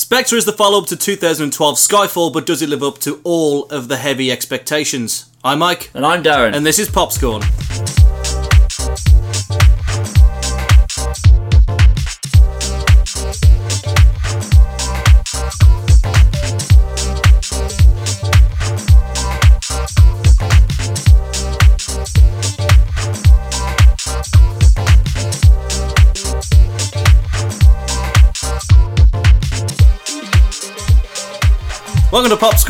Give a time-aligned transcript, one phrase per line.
[0.00, 3.66] Spectre is the follow up to 2012 Skyfall, but does it live up to all
[3.66, 5.26] of the heavy expectations?
[5.44, 6.56] I'm Mike, And I'm Darren.
[6.56, 7.42] and this is Popscorn.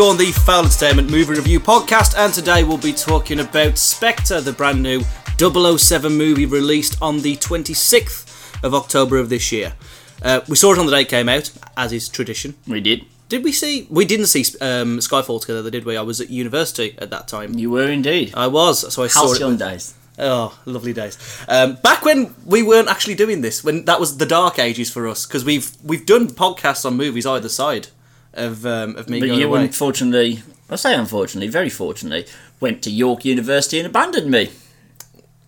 [0.00, 4.50] Popscorn, the Foul Entertainment movie review podcast, and today we'll be talking about Spectre, the
[4.50, 5.02] brand new
[5.36, 9.74] 007 movie released on the 26th of October of this year.
[10.22, 12.54] Uh, we saw it on the day it came out, as is tradition.
[12.66, 13.04] we did.
[13.28, 13.86] Did we see?
[13.90, 15.98] We didn't see um, Skyfall together, did we?
[15.98, 17.58] I was at university at that time.
[17.58, 18.32] You were indeed.
[18.34, 19.28] I was, so I saw it.
[19.28, 19.92] Halcyon days.
[20.18, 21.18] Oh, lovely days.
[21.46, 25.06] Um, back when we weren't actually doing this, when that was the dark ages for
[25.06, 27.88] us, because we've we've done podcasts on movies either side
[28.34, 29.62] of um, of me But going you, away.
[29.64, 32.26] unfortunately, I say unfortunately, very fortunately,
[32.60, 34.50] went to York University and abandoned me.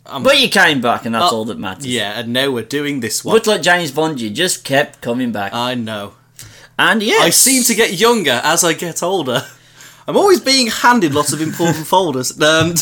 [0.05, 1.87] but you came back, and that's Oh, all that matters.
[1.87, 3.37] Yeah, and now we're doing this one.
[3.37, 5.53] Much like James Bond, you just kept coming back.
[5.55, 6.15] I know.
[6.79, 9.43] and yeah, I seem to get younger as I get older.
[10.09, 12.33] I'm always being handed lots of important folders.
[12.41, 12.77] And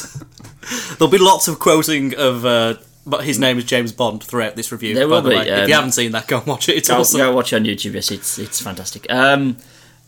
[0.98, 2.46] there'll be lots of quoting of.
[2.46, 2.74] Uh,
[3.06, 4.94] but his name is James Bond throughout this review.
[4.94, 5.48] There by will the be, way.
[5.48, 6.76] if um, you haven't seen that, go and watch it.
[6.76, 7.18] It's Go, awesome.
[7.18, 7.92] go watch it on YouTube.
[7.94, 9.06] Yes, it's it's fantastic.
[9.10, 9.56] Um,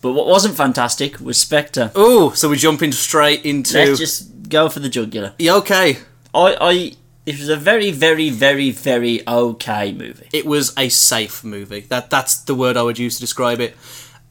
[0.03, 1.91] but what wasn't fantastic was Spectre.
[1.95, 3.79] Oh, so we jump into straight into.
[3.79, 5.33] Let's just go for the jugular.
[5.39, 5.99] Yeah, okay.
[6.35, 6.93] I, I,
[7.25, 10.29] this was a very, very, very, very okay movie.
[10.33, 11.81] It was a safe movie.
[11.81, 13.77] That that's the word I would use to describe it.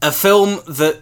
[0.02, 1.00] A film that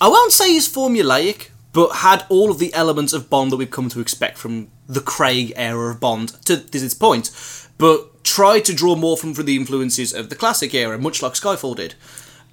[0.00, 3.70] I won't say is formulaic, but had all of the elements of Bond that we've
[3.70, 7.30] come to expect from the Craig era of Bond to this point,
[7.76, 11.32] but tried to draw more from, from the influences of the classic era, much like
[11.32, 11.94] Skyfall did,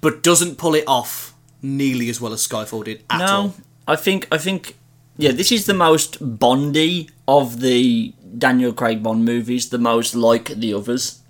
[0.02, 3.54] but doesn't pull it off nearly as well as Skyfall did at no, all.
[3.88, 4.76] I think I think
[5.16, 10.48] yeah, this is the most Bondy of the Daniel Craig Bond movies, the most like
[10.48, 11.22] the others.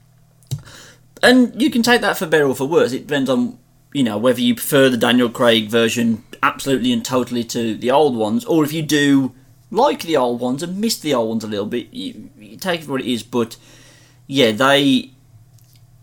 [1.22, 2.92] And you can take that for better or for worse.
[2.92, 3.58] It depends on
[3.92, 8.16] you know whether you prefer the Daniel Craig version absolutely and totally to the old
[8.16, 9.32] ones, or if you do
[9.70, 11.92] like the old ones and miss the old ones a little bit.
[11.92, 13.56] You, you take it for what it is, but
[14.26, 15.12] yeah, they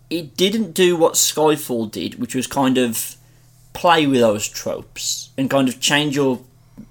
[0.09, 3.15] it didn't do what Skyfall did, which was kind of
[3.73, 6.41] play with those tropes and kind of change your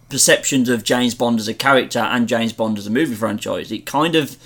[0.09, 3.71] perceptions of James Bond as a character and James Bond as a movie franchise.
[3.73, 4.37] It kind of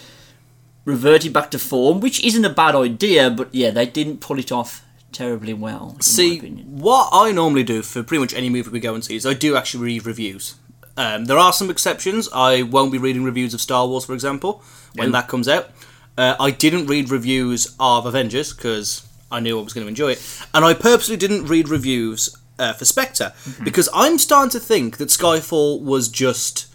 [0.85, 4.51] reverted back to form, which isn't a bad idea, but yeah, they didn't pull it
[4.51, 5.93] off terribly well.
[5.97, 9.17] In See, what I normally do for pretty much any movie we go and see
[9.17, 10.57] is I do actually read reviews.
[10.97, 12.29] Um, there are some exceptions.
[12.35, 14.63] I won't be reading reviews of Star Wars, for example,
[14.95, 15.71] when that comes out.
[16.17, 20.13] Uh, I didn't read reviews of Avengers because I knew I was going to enjoy
[20.13, 23.33] it, and I purposely didn't read reviews uh, for Spectre
[23.65, 26.67] because I'm starting to think that Skyfall was just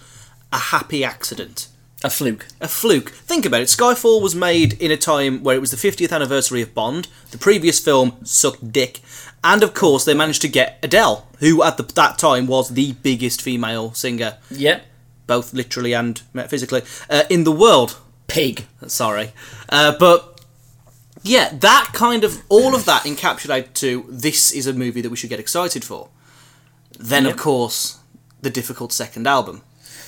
[0.51, 1.67] a happy accident
[2.03, 2.45] a fluke.
[2.61, 3.09] a fluke.
[3.09, 3.65] Think about it.
[3.69, 7.07] Skyfall was made in a time where it was the 50th anniversary of Bond.
[7.31, 9.01] The previous film sucked dick.
[9.43, 12.93] And of course, they managed to get Adele, who at the, that time was the
[13.01, 14.85] biggest female singer, Yep.
[15.25, 17.97] both literally and metaphysically, uh, in the world.
[18.27, 18.65] Pig.
[18.87, 19.31] Sorry.
[19.69, 20.41] Uh, but
[21.23, 25.17] yeah, that kind of, all of that encapsulated to this is a movie that we
[25.17, 26.09] should get excited for.
[26.99, 27.99] Then, of course,
[28.41, 29.61] the difficult second album.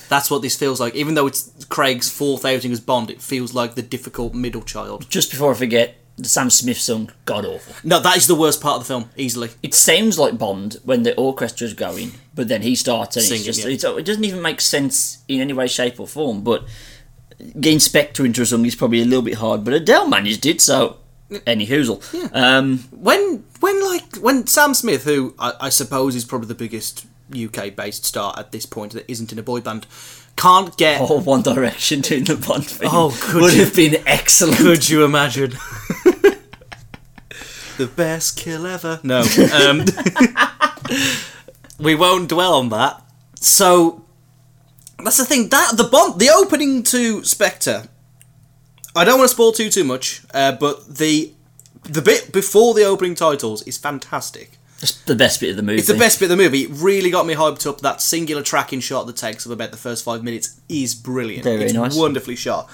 [0.08, 0.94] That's what this feels like.
[0.96, 5.08] Even though it's Craig's fourth outing as Bond, it feels like the difficult middle child.
[5.08, 7.74] Just before I forget, the Sam Smith song, God awful.
[7.84, 9.50] No, that is the worst part of the film, easily.
[9.62, 13.46] It sounds like Bond when the orchestra's going, but then he starts and Singing, it's
[13.46, 13.72] just yeah.
[13.72, 16.42] it's, it doesn't even make sense in any way, shape, or form.
[16.42, 16.64] But
[17.60, 20.60] getting Spectre into a song is probably a little bit hard, but Adele managed it,
[20.60, 20.96] so
[21.46, 22.00] any hoozle.
[22.34, 27.06] Um, When, when like, when Sam Smith, who I, I suppose is probably the biggest
[27.32, 29.86] UK-based star at this point that isn't in a boy band,
[30.36, 31.00] can't get.
[31.00, 34.56] or One Direction doing the Bond thing Oh, could would you- have been excellent.
[34.58, 35.50] Could you imagine?
[37.78, 39.00] the best kill ever.
[39.02, 39.20] No.
[39.54, 39.84] Um,
[41.78, 43.02] we won't dwell on that.
[43.40, 44.04] So
[45.04, 45.48] that's the thing.
[45.48, 47.84] That the Bond, the opening to Spectre.
[48.94, 51.32] I don't want to spoil too too much, uh, but the
[51.84, 54.58] the bit before the opening titles is fantastic.
[54.82, 55.78] It's the best bit of the movie.
[55.78, 56.62] It's the best bit of the movie.
[56.62, 57.82] It really got me hyped up.
[57.82, 61.44] That singular tracking shot that takes up about the first five minutes is brilliant.
[61.44, 61.94] Very it's nice.
[61.94, 62.70] wonderfully shot.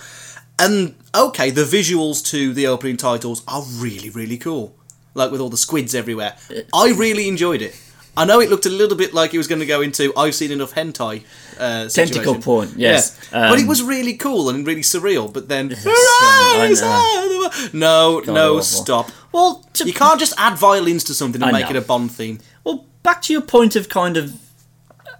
[0.58, 4.76] And okay, the visuals to the opening titles are really, really cool.
[5.14, 6.36] Like with all the squids everywhere.
[6.72, 7.74] I really enjoyed it.
[8.16, 10.34] I know it looked a little bit like it was going to go into I've
[10.34, 11.22] seen enough hentai.
[11.58, 13.18] Uh, Tentacle porn, yes.
[13.32, 13.50] Yeah.
[13.50, 15.32] but it Um, was really cool and really surreal.
[15.32, 17.50] But then, know.
[17.72, 19.10] no, no, stop.
[19.32, 21.76] Well, to, You can't just add violins to something and I make know.
[21.76, 22.38] it a Bond theme.
[22.64, 24.34] Well, back to your point of kind of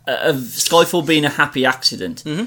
[0.08, 2.22] uh, of Skyfall being a happy accident.
[2.24, 2.44] Mm-hmm.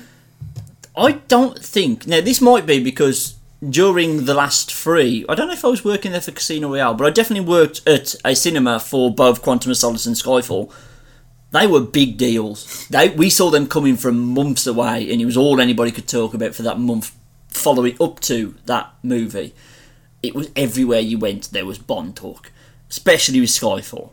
[0.97, 3.35] I don't think now this might be because
[3.67, 6.93] during the last three, I don't know if I was working there for Casino Royale,
[6.93, 10.73] but I definitely worked at a cinema for both Quantum of Solace and Skyfall.
[11.51, 12.87] They were big deals.
[12.87, 16.33] They we saw them coming from months away, and it was all anybody could talk
[16.33, 17.15] about for that month
[17.49, 19.53] following up to that movie.
[20.21, 21.51] It was everywhere you went.
[21.51, 22.51] There was Bond talk,
[22.89, 24.11] especially with Skyfall.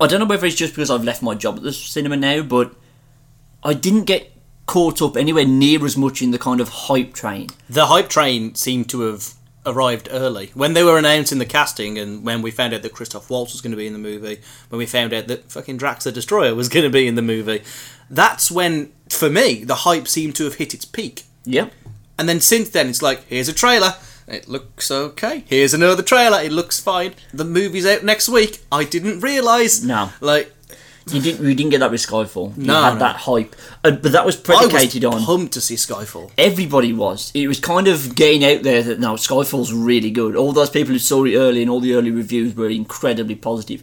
[0.00, 2.42] I don't know whether it's just because I've left my job at the cinema now,
[2.42, 2.74] but
[3.62, 4.31] I didn't get
[4.66, 7.48] caught up anywhere near as much in the kind of hype train.
[7.68, 12.24] The hype train seemed to have arrived early when they were announcing the casting, and
[12.24, 14.78] when we found out that Christoph Waltz was going to be in the movie, when
[14.78, 17.62] we found out that fucking Drax the Destroyer was going to be in the movie.
[18.10, 21.24] That's when, for me, the hype seemed to have hit its peak.
[21.44, 21.68] Yeah.
[22.18, 23.94] And then since then, it's like, here's a trailer.
[24.28, 25.44] It looks okay.
[25.46, 26.40] Here's another trailer.
[26.40, 27.14] It looks fine.
[27.32, 28.62] The movie's out next week.
[28.70, 29.82] I didn't realise.
[29.82, 30.10] No.
[30.20, 30.52] Like,
[31.10, 31.46] You didn't.
[31.46, 32.56] You didn't get that with Skyfall.
[32.56, 32.98] You No, had no.
[33.00, 36.30] that hype, uh, but that was I was predicated on pumped to see Skyfall.
[36.38, 37.32] everybody was.
[37.34, 40.36] It was kind of getting out there that now Skyfall's really good.
[40.36, 43.82] All those people who saw it early and all the early reviews were incredibly positive.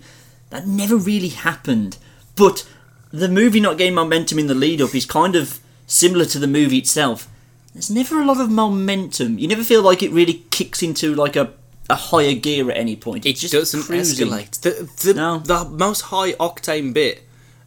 [0.49, 1.97] That never really happened.
[2.35, 2.65] But
[3.11, 6.47] the movie not getting momentum in the lead up is kind of similar to the
[6.47, 7.27] movie itself.
[7.73, 9.37] There's never a lot of momentum.
[9.37, 11.51] You never feel like it really kicks into like a,
[11.89, 13.25] a higher gear at any point.
[13.25, 14.27] It just doesn't cruising.
[14.27, 14.61] escalate.
[14.61, 15.39] The, the, No.
[15.39, 17.23] the most high octane bit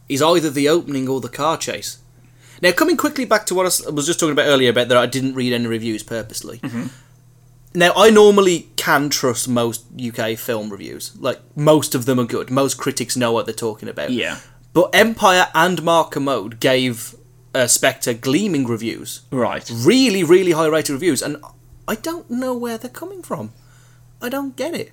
[0.09, 1.99] is either the opening or the car chase.
[2.61, 5.07] Now, coming quickly back to what I was just talking about earlier about that I
[5.07, 6.59] didn't read any reviews purposely.
[6.59, 6.87] Mm-hmm.
[7.75, 11.17] Now, I normally can trust most UK film reviews.
[11.19, 12.51] Like, most of them are good.
[12.51, 14.11] Most critics know what they're talking about.
[14.11, 14.39] Yeah.
[14.75, 17.15] But Empire and Mark Kermode gave
[17.55, 19.23] uh, Spectre gleaming reviews.
[19.31, 19.69] Right.
[19.75, 21.23] Really, really high rated reviews.
[21.23, 21.39] And
[21.89, 23.53] I don't know where they're coming from.
[24.23, 24.93] I don't get it.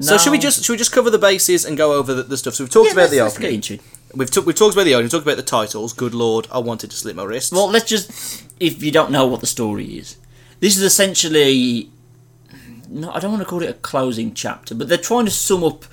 [0.00, 2.36] So should we just should we just cover the bases and go over the, the
[2.36, 2.54] stuff?
[2.54, 3.54] So we've talked Yeah, about let's- the let's opening.
[3.54, 3.78] into.
[4.14, 5.04] We've t- we've talked about the opening.
[5.06, 5.92] We've talked about the titles.
[5.92, 7.50] Good lord, I wanted to slip my wrists.
[7.52, 10.16] Well, let's just, if you don't know what the story is,
[10.60, 11.90] this is essentially,
[12.88, 15.64] no, I don't want to call it a closing chapter, but they're trying to sum
[15.64, 15.84] up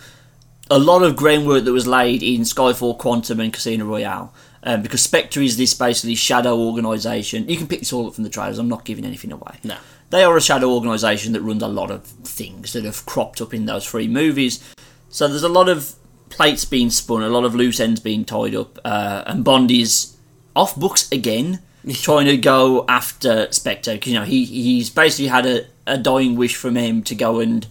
[0.69, 4.33] a lot of groundwork that was laid in Skyfall, Quantum, and Casino Royale.
[4.63, 7.49] Um, because Spectre is this basically shadow organisation.
[7.49, 8.59] You can pick this all up from the trailers.
[8.59, 9.57] I'm not giving anything away.
[9.63, 9.77] No.
[10.11, 13.53] They are a shadow organisation that runs a lot of things that have cropped up
[13.53, 14.63] in those three movies.
[15.09, 15.93] So there's a lot of
[16.29, 20.15] plates being spun, a lot of loose ends being tied up, uh, and Bond is
[20.55, 21.59] off books again,
[21.93, 23.97] trying to go after Spectre.
[23.97, 27.39] 'cause, you know, he he's basically had a, a dying wish from him to go
[27.39, 27.67] and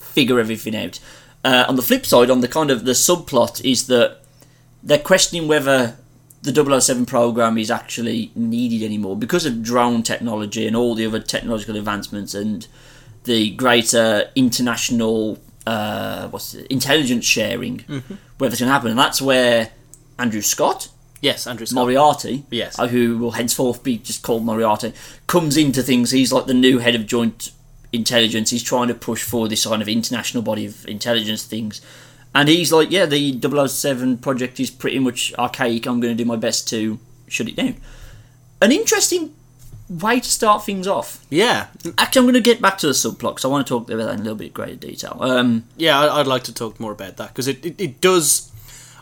[0.00, 0.98] figure everything out.
[1.44, 4.20] Uh, on the flip side, on the kind of the subplot is that
[4.82, 5.96] they're questioning whether
[6.44, 11.18] the 007 program is actually needed anymore because of drone technology and all the other
[11.18, 12.66] technological advancements and
[13.24, 17.78] the greater international uh, what's it, intelligence sharing,
[18.38, 18.90] whether it's going to happen.
[18.90, 19.70] And that's where
[20.18, 20.88] Andrew Scott,
[21.22, 21.76] yes, Andrew Scott.
[21.76, 22.78] Moriarty, Yes.
[22.78, 24.92] uh, who will henceforth be just called Moriarty,
[25.26, 26.10] comes into things.
[26.10, 27.50] He's like the new head of joint
[27.94, 28.50] intelligence.
[28.50, 31.80] He's trying to push for this kind of international body of intelligence things.
[32.34, 33.38] And he's like, yeah, the
[33.68, 35.86] 007 project is pretty much archaic.
[35.86, 36.98] I'm going to do my best to
[37.28, 37.76] shut it down.
[38.60, 39.34] An interesting
[39.88, 41.24] way to start things off.
[41.30, 41.66] Yeah,
[41.98, 44.04] Actually, I'm going to get back to the subplot because I want to talk about
[44.04, 45.16] that in a little bit greater detail.
[45.20, 46.00] Um, yeah.
[46.00, 48.50] I'd like to talk more about that because it, it it does.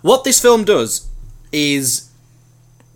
[0.02, 1.08] What this film does
[1.52, 2.10] is,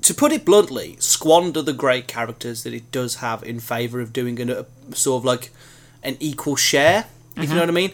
[0.03, 4.13] to put it bluntly, squander the great characters that it does have in favour of
[4.13, 5.51] doing an, a sort of like
[6.03, 7.07] an equal share.
[7.37, 7.93] If you know what I mean,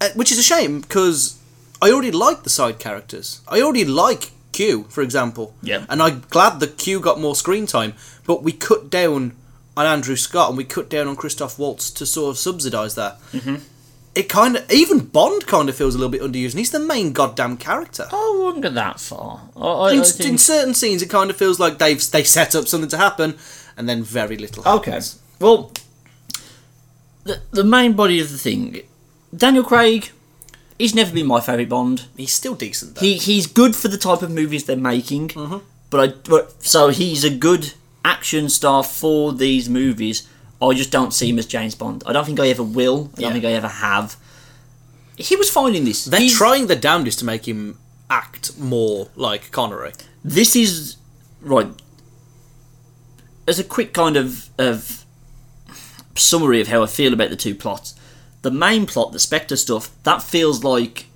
[0.00, 1.38] uh, which is a shame because
[1.82, 3.40] I already like the side characters.
[3.48, 5.54] I already like Q, for example.
[5.62, 5.84] Yeah.
[5.88, 7.94] And I'm glad that Q got more screen time,
[8.26, 9.36] but we cut down
[9.76, 13.20] on Andrew Scott and we cut down on Christoph Waltz to sort of subsidise that.
[13.32, 13.56] Mm-hmm.
[14.14, 16.78] It kind of even Bond kind of feels a little bit underused, and he's the
[16.78, 18.06] main goddamn character.
[18.12, 19.40] Oh, I wouldn't go that far.
[19.56, 22.22] I, I, in, I think- in certain scenes, it kind of feels like they've they
[22.22, 23.36] set up something to happen,
[23.76, 24.62] and then very little.
[24.62, 25.16] Happens.
[25.16, 25.44] Okay.
[25.44, 25.72] Well,
[27.24, 28.82] the, the main body of the thing,
[29.36, 30.10] Daniel Craig,
[30.78, 32.06] he's never been my favourite Bond.
[32.16, 32.94] he's still decent.
[32.96, 33.00] Though.
[33.00, 35.58] He he's good for the type of movies they're making, mm-hmm.
[35.90, 37.72] but I but so he's a good
[38.04, 40.28] action star for these movies.
[40.62, 42.02] I just don't see him as James Bond.
[42.06, 43.10] I don't think I ever will.
[43.16, 43.32] I don't Yeah.
[43.32, 44.16] think I ever have.
[45.16, 46.04] He was fine in this.
[46.06, 47.78] They're He's- trying their damnedest to make him
[48.10, 49.92] act more like Connery.
[50.24, 50.96] this is
[51.40, 51.68] right
[53.46, 55.04] as a quick kind of of
[56.16, 57.93] summary of how I feel about the two plots.
[58.44, 61.06] The main plot, the Spectre stuff, that feels like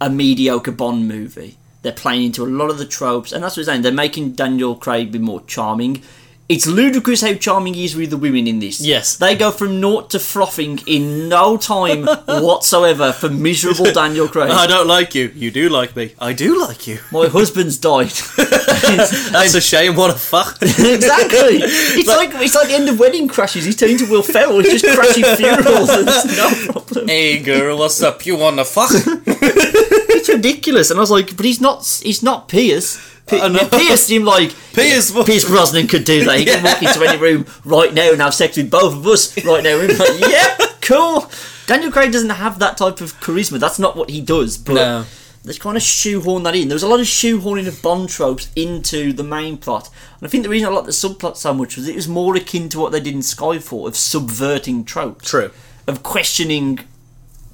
[0.00, 1.58] a mediocre Bond movie.
[1.82, 3.82] They're playing into a lot of the tropes, and that's what I'm saying.
[3.82, 6.04] They're making Daniel Craig be more charming.
[6.50, 8.80] It's ludicrous how charming he is with the women in this.
[8.80, 9.14] Yes.
[9.14, 14.50] They go from naught to frothing in no time whatsoever for miserable Daniel Craig.
[14.50, 15.30] I don't like you.
[15.32, 16.12] You do like me.
[16.18, 16.98] I do like you.
[17.12, 18.08] My husband's died.
[18.36, 19.94] That's a shame.
[19.94, 20.58] What a fuck.
[20.60, 21.60] exactly.
[21.62, 23.64] It's like it's like the end of Wedding Crashers.
[23.64, 24.58] He's turning to Will Ferrell.
[24.58, 25.88] He's just crashing funerals.
[25.88, 27.06] And no problem.
[27.06, 28.26] hey girl, what's up?
[28.26, 28.90] You wanna fuck?
[28.92, 30.90] It's ridiculous.
[30.90, 31.86] And I was like, but he's not.
[32.02, 32.98] He's not Pierce.
[33.30, 33.68] P- know.
[33.70, 35.10] Pierce seemed like Pierce.
[35.24, 36.38] Pierce Brosnan could do that.
[36.38, 39.42] He can walk into any room right now and have sex with both of us
[39.44, 39.78] right now.
[39.80, 41.30] We'd like, yeah, cool.
[41.66, 43.58] Daniel Craig doesn't have that type of charisma.
[43.60, 44.58] That's not what he does.
[44.58, 45.04] But No.
[45.44, 46.68] they kind of shoehorn that in.
[46.68, 49.88] There was a lot of shoehorning of Bond tropes into the main plot.
[50.18, 52.34] And I think the reason I liked the subplot so much was it was more
[52.36, 55.28] akin to what they did in Skyfall of subverting tropes.
[55.30, 55.50] True.
[55.86, 56.80] Of questioning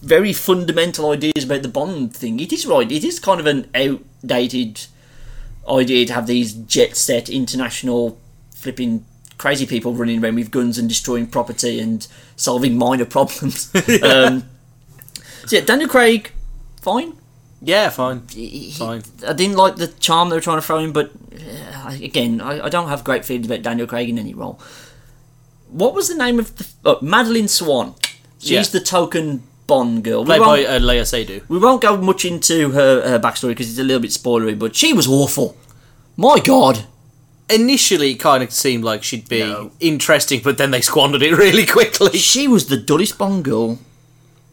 [0.03, 2.41] very fundamental ideas about the Bond thing.
[2.41, 2.91] It is right.
[2.91, 4.87] It is kind of an outdated
[5.69, 8.19] idea to have these jet set international
[8.55, 9.05] flipping
[9.39, 12.07] crazy people running around with guns and destroying property and
[12.37, 13.75] solving minor problems.
[14.03, 14.49] um,
[15.47, 16.33] so yeah, Daniel Craig,
[16.81, 17.15] fine.
[17.63, 18.23] Yeah, fine.
[18.31, 19.03] He- Fine.
[19.27, 21.11] I didn't like the charm they were trying to throw in, but
[21.75, 24.61] uh, again, I, I don't have great feelings about Daniel Craig in any role.
[25.71, 27.95] What was the name of the oh, Madeleine Swann?
[28.39, 28.63] She's Yeah.
[28.63, 30.25] the token Bond girl.
[30.25, 31.43] Played by uh, Léa Seydoux.
[31.49, 34.75] we won't go much into her, her backstory because it's a little bit spoilery, but
[34.77, 35.57] she was awful.
[36.17, 36.87] My God.
[37.49, 39.71] Initially, it kind of seemed like she'd be No.
[39.79, 42.19] interesting, but then they squandered it really quickly.
[42.19, 43.79] She was the dullest Bond girl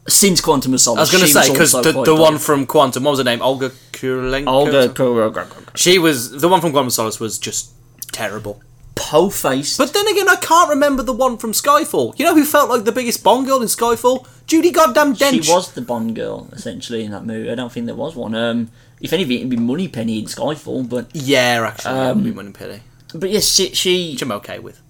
[0.06, 0.98] since Quantum of Solace.
[0.98, 3.42] I was going to say because the, the one from Quantum, what was her name?
[3.42, 4.46] Olga Kurylenko.
[4.46, 5.76] Olga Kurylenko.
[5.76, 7.72] She was the one from Quantum of Solace was just
[8.12, 8.60] terrible.
[8.94, 9.76] Po faced.
[9.78, 12.18] But then again, I can't remember the one from Skyfall.
[12.18, 14.26] You know who felt like the biggest Bond girl in Skyfall?
[14.46, 15.44] Judy Goddamn Dench.
[15.44, 17.50] She was the Bond girl, essentially, in that movie.
[17.50, 18.34] I don't think there was one.
[18.34, 18.70] Um,
[19.00, 22.80] if anything, it'd be Moneypenny in Skyfall, but Yeah, actually, Um, that would be Moneypenny,
[23.14, 24.80] but yes, she, she which I'm okay with.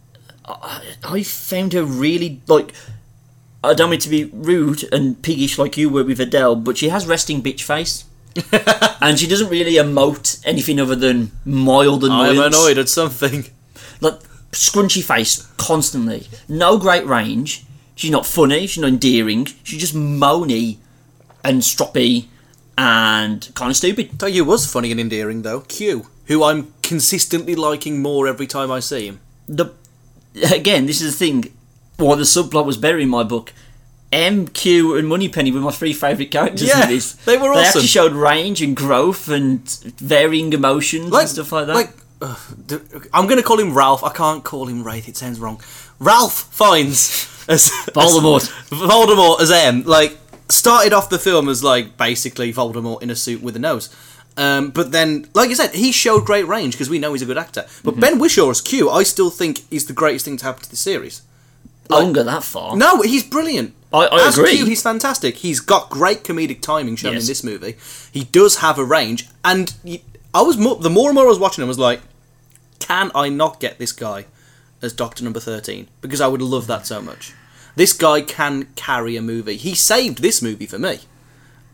[0.47, 2.75] I found her really like.
[3.63, 6.91] I don't mean to be rude and piggish like you were with Adele, but she
[6.91, 8.05] has resting bitch face,
[9.01, 12.39] and she doesn't really emote anything other than mild annoyance.
[12.39, 13.47] I'm annoyed at something.
[14.01, 14.21] Like
[14.53, 16.29] scrunchy face constantly.
[16.49, 17.65] No great range.
[17.97, 18.67] She's not funny.
[18.67, 19.47] She's not endearing.
[19.63, 20.79] She's just moany
[21.45, 22.27] and stroppy
[22.77, 24.19] and kind of stupid.
[24.19, 25.61] Tell you was funny and endearing though.
[25.61, 29.21] Q, who I'm consistently liking more every time I see him.
[29.49, 29.67] The
[30.53, 31.53] again, this is the thing.
[31.97, 33.53] Why the subplot was better in my book.
[34.13, 37.15] M, Q, and Moneypenny were my three favourite characters Yeah, in this.
[37.25, 37.55] they were awesome.
[37.63, 41.75] They actually showed range and growth and varying emotions and stuff like that.
[41.75, 41.91] Like,
[42.25, 42.37] uh,
[43.13, 44.03] I'm going to call him Ralph.
[44.05, 45.09] I can't call him Rafe.
[45.09, 45.61] It sounds wrong.
[45.99, 48.43] Ralph Fiennes as Voldemort.
[48.43, 49.83] As, Voldemort as M.
[49.85, 50.17] Like
[50.49, 53.95] started off the film as like basically Voldemort in a suit with a nose.
[54.37, 57.27] Um, but then, like you said, he showed great range because we know he's a
[57.27, 57.63] good actor.
[57.63, 57.85] Mm-hmm.
[57.91, 60.71] But Ben Whishaw as Q, I still think is the greatest thing to happen to
[60.71, 61.23] the series.
[61.91, 62.77] I won't go that far.
[62.77, 63.75] No, he's brilliant.
[63.93, 64.57] I- I As agree.
[64.57, 65.37] Q, he's fantastic.
[65.37, 67.23] He's got great comedic timing shown Yes.
[67.25, 67.77] in this movie.
[68.11, 70.01] He does have a range, and y-
[70.33, 72.01] I was more, the more and more I was watching him, I was like,
[72.87, 74.27] can I not get this guy
[74.83, 75.89] as Doctor Number Thirteen?
[76.01, 77.33] Because I would love that so much.
[77.77, 79.57] This guy can carry a movie.
[79.57, 80.99] He saved this movie for me.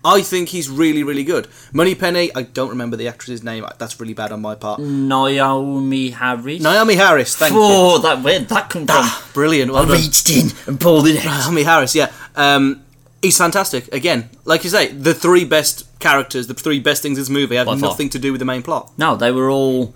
[0.02, 1.46] I think he's really, really good.
[1.74, 3.66] Moneypenny, I don't remember the actress's name.
[3.78, 4.80] That's really bad on my part.
[4.80, 6.62] Naomie Harris.
[6.62, 7.60] Naomie Harris, thank you.
[7.62, 9.06] Oh, that where'd that come from?
[9.34, 9.72] Brilliant.
[9.72, 9.98] Well I done.
[9.98, 11.42] reached in and pulled it out.
[11.42, 12.10] Naomie Harris, yeah.
[12.34, 12.82] Um,
[13.20, 13.92] he's fantastic.
[13.92, 17.56] Again, like you say, the three best characters, the three best things in this movie
[17.56, 17.90] have By far.
[17.90, 18.90] nothing to do with the main plot.
[18.96, 19.94] No, they were all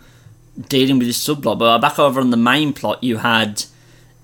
[0.68, 1.58] dealing with this subplot.
[1.58, 3.64] But back over on the main plot, you had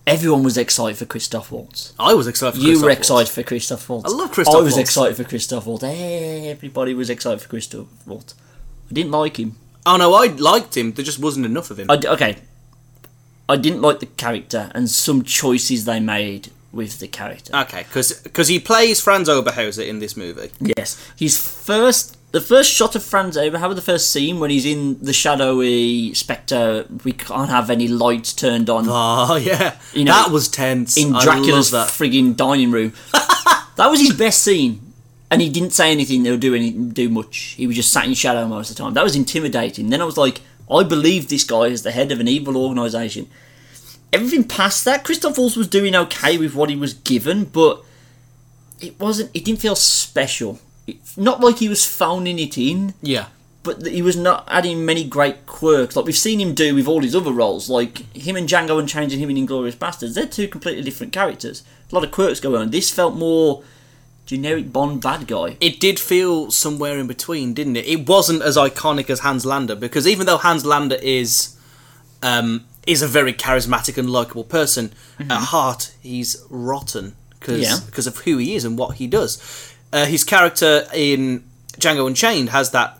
[0.06, 1.92] everyone was excited for Christoph Waltz.
[1.98, 2.98] I was excited for You Christoph were Waltz.
[2.98, 4.12] excited for Christoph Waltz.
[4.12, 4.88] I love Christoph I was Waltz.
[4.88, 5.84] excited for Christoph Waltz.
[5.84, 8.34] Everybody was excited for Christoph Waltz.
[8.90, 9.56] I didn't like him.
[9.86, 10.92] Oh no, I liked him.
[10.92, 11.90] There just wasn't enough of him.
[11.90, 12.36] I d okay,
[13.48, 17.54] I didn't like the character and some choices they made with the character.
[17.54, 20.50] Okay, because he plays Franz Oberhauser in this movie.
[20.60, 25.02] Yes, his first, the first shot of Franz Oberhauser, the first scene when he's in
[25.02, 30.30] the shadowy spectre, we can't have any lights turned on Oh yeah, You know, that
[30.30, 30.96] was tense.
[30.96, 31.92] in I Dracula's love that.
[31.92, 32.92] frigging dining room.
[33.12, 34.80] that was his best scene,
[35.30, 37.54] and he didn't say anything or do any do much.
[37.56, 38.94] He was just sat in shadow most of the time.
[38.94, 39.90] That was intimidating.
[39.90, 43.28] Then I was like, I believe this guy is the head of an evil organisation.
[44.12, 47.82] Everything past that, Christoph Waltz was doing okay with what he was given, but
[48.80, 49.30] it wasn't.
[49.34, 50.60] It didn't feel special.
[51.16, 53.26] Not like he was phoning it in Yeah,
[53.62, 57.00] but he was not adding many great quirks like we've seen him do with all
[57.02, 60.48] his other roles like him and Django and changing him in Inglourious Basterds they're two
[60.48, 63.62] completely different characters a lot of quirks go on this felt more
[64.24, 67.86] generic Bond bad guy it did feel somewhere in between, didn't it?
[67.86, 71.56] It wasn't as iconic as Hans Landa because even though Hans Landa is
[72.22, 74.92] um, is a very charismatic and likable person.
[75.18, 78.08] At heart, he's rotten because Yeah.
[78.08, 79.38] of who he is and what he does.
[79.92, 81.44] Uh, his character in
[81.78, 82.98] Django Unchained has that.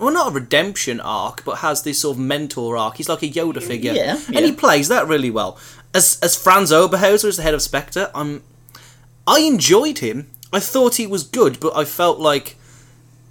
[0.00, 2.98] Well, not a redemption arc, but has this sort of mentor arc.
[2.98, 5.58] He's like a Yoda figure, Yeah, and he plays that really well.
[5.92, 8.42] As as Franz Oberhauser as the head of Spectre, I'm
[9.26, 10.30] I enjoyed him.
[10.52, 12.56] I thought he was good, but I felt like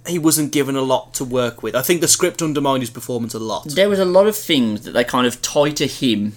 [0.06, 1.74] he wasn't given a lot to work with.
[1.74, 3.64] I think the script undermined his performance a lot.
[3.68, 6.34] There was a lot of things that they kind of tied to him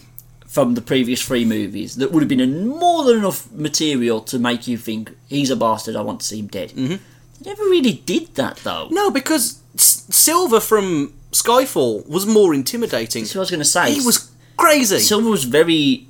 [0.51, 4.67] from the previous three movies that would have been more than enough material to make
[4.67, 5.95] you think he's a bastard.
[5.95, 6.71] I want to see him dead.
[6.71, 6.95] Mm-hmm.
[7.41, 8.89] They never really did that though.
[8.91, 13.23] No, because S- Silva from Skyfall was more intimidating.
[13.23, 13.93] That's what I was going to say.
[13.93, 14.99] He was crazy.
[14.99, 16.07] Silva was very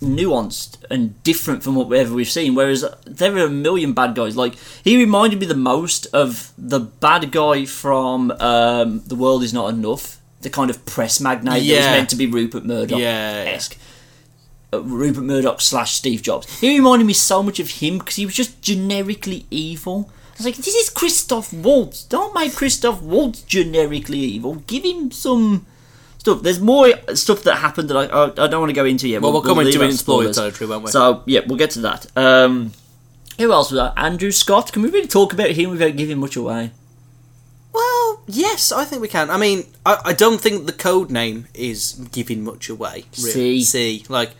[0.00, 2.56] nuanced and different from whatever we've seen.
[2.56, 4.36] Whereas there are a million bad guys.
[4.36, 9.54] Like he reminded me the most of the bad guy from um, The World Is
[9.54, 13.42] Not Enough, the kind of press magnate that was meant to be Rupert Murdoch Yeah,
[13.44, 13.50] yeah.
[13.50, 13.76] esque.
[14.72, 16.60] Uh, Rupert Murdoch slash Steve Jobs.
[16.60, 20.10] He reminded me so much of him because he was just generically evil.
[20.10, 22.02] I was like, this is Christoph Waltz.
[22.04, 24.56] Don't make Christoph Waltz generically evil.
[24.66, 25.64] Give him some
[26.18, 26.42] stuff.
[26.42, 29.22] There's more stuff that happened that I I, I don't want to go into yet.
[29.22, 30.36] Well, we'll come into leave it out in spoiler spoilers.
[30.36, 30.90] territory, won't we?
[30.90, 32.06] So yeah, we'll get to that.
[32.16, 32.72] Um,
[33.38, 33.94] who else was that?
[33.96, 34.72] Andrew Scott.
[34.72, 36.72] Can we really talk about him without giving much away?
[37.74, 39.28] Well, yes, I think we can.
[39.30, 43.04] I mean, I, I don't think the code name is giving much away.
[43.18, 43.60] Really.
[43.60, 43.64] C.
[43.64, 44.06] C.
[44.08, 44.30] Like,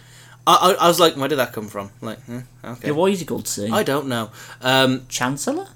[0.46, 1.90] I, I, I was like, where did that come from?
[2.00, 2.88] Like, hmm, okay.
[2.88, 3.68] Yeah, why is he called C?
[3.70, 4.30] I don't know.
[4.62, 5.66] Um, Chancellor.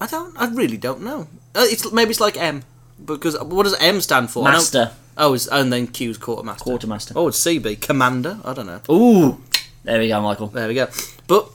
[0.00, 0.34] I don't.
[0.40, 1.28] I really don't know.
[1.54, 2.62] Uh, it's maybe it's like M
[3.04, 4.42] because what does M stand for?
[4.46, 4.92] I don't- Master.
[5.16, 6.64] Oh, it's, and then Q's quartermaster.
[6.64, 7.14] Quartermaster.
[7.16, 8.38] Oh, it's CB commander.
[8.44, 8.80] I don't know.
[8.90, 9.40] Ooh.
[9.84, 10.48] There we go, Michael.
[10.48, 10.88] There we go.
[11.28, 11.48] But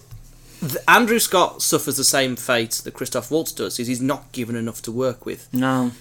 [0.60, 3.80] th- Andrew Scott suffers the same fate that Christoph Waltz does.
[3.80, 5.48] Is he's not given enough to work with.
[5.54, 5.92] No.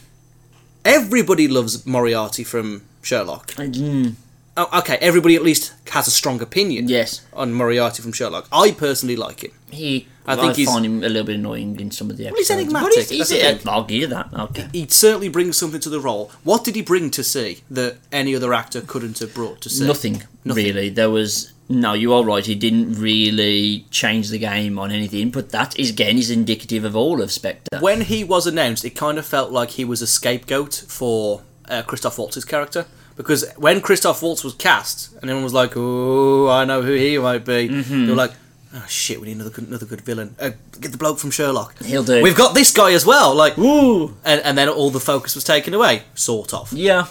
[0.85, 3.49] Everybody loves Moriarty from Sherlock.
[3.53, 4.15] Mm,
[4.61, 7.25] Oh, okay, everybody at least has a strong opinion yes.
[7.33, 8.49] on Moriarty from Sherlock.
[8.51, 9.53] I personally like him.
[9.71, 10.09] He.
[10.27, 12.25] I I think think he's- find him a little bit annoying in some of the
[12.25, 12.51] he's episodes.
[12.63, 13.69] enigmatic, But he's, he's, the yeah, thing.
[13.69, 14.29] I'll give you that.
[14.35, 14.67] Okay.
[14.73, 16.33] He certainly brings something to the role.
[16.43, 19.87] What did he bring to see that any other actor couldn't have brought to see?
[19.87, 20.65] Nothing, Nothing.
[20.65, 20.89] really.
[20.91, 21.93] There was no.
[21.93, 22.45] You are right.
[22.45, 25.31] He didn't really change the game on anything.
[25.31, 27.79] But that is again is indicative of all of Spectre.
[27.81, 31.83] When he was announced, it kind of felt like he was a scapegoat for uh,
[31.83, 32.87] Christoph Waltz's character.
[33.17, 37.19] Because when Christoph Waltz was cast, and everyone was like, "Oh, I know who he
[37.19, 38.05] might be," Mm-hmm.
[38.07, 38.31] they were like,
[38.73, 40.37] "Oh shit, we need another good, another good villain.
[40.39, 41.77] Uh, get the bloke from Sherlock.
[41.83, 42.23] He'll do.
[42.23, 44.15] We've got this guy as well." Like, Ooh.
[44.25, 46.73] and, and then all the focus was taken away, sort of.
[46.73, 47.09] Yeah.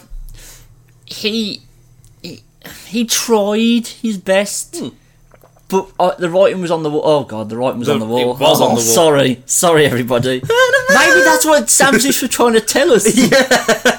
[1.06, 1.62] He.
[2.88, 4.78] He, he tried his best.
[4.78, 4.90] Hmm.
[5.70, 7.02] But uh, the writing was on the wall.
[7.04, 8.36] Oh god, the writing was The- on the wall.
[8.36, 8.80] it was oh, on the wall.
[8.82, 10.40] Sorry, sorry, everybody.
[10.90, 13.06] Maybe that's what Sam Smith was trying to tell us.
[13.18, 13.28] yeah.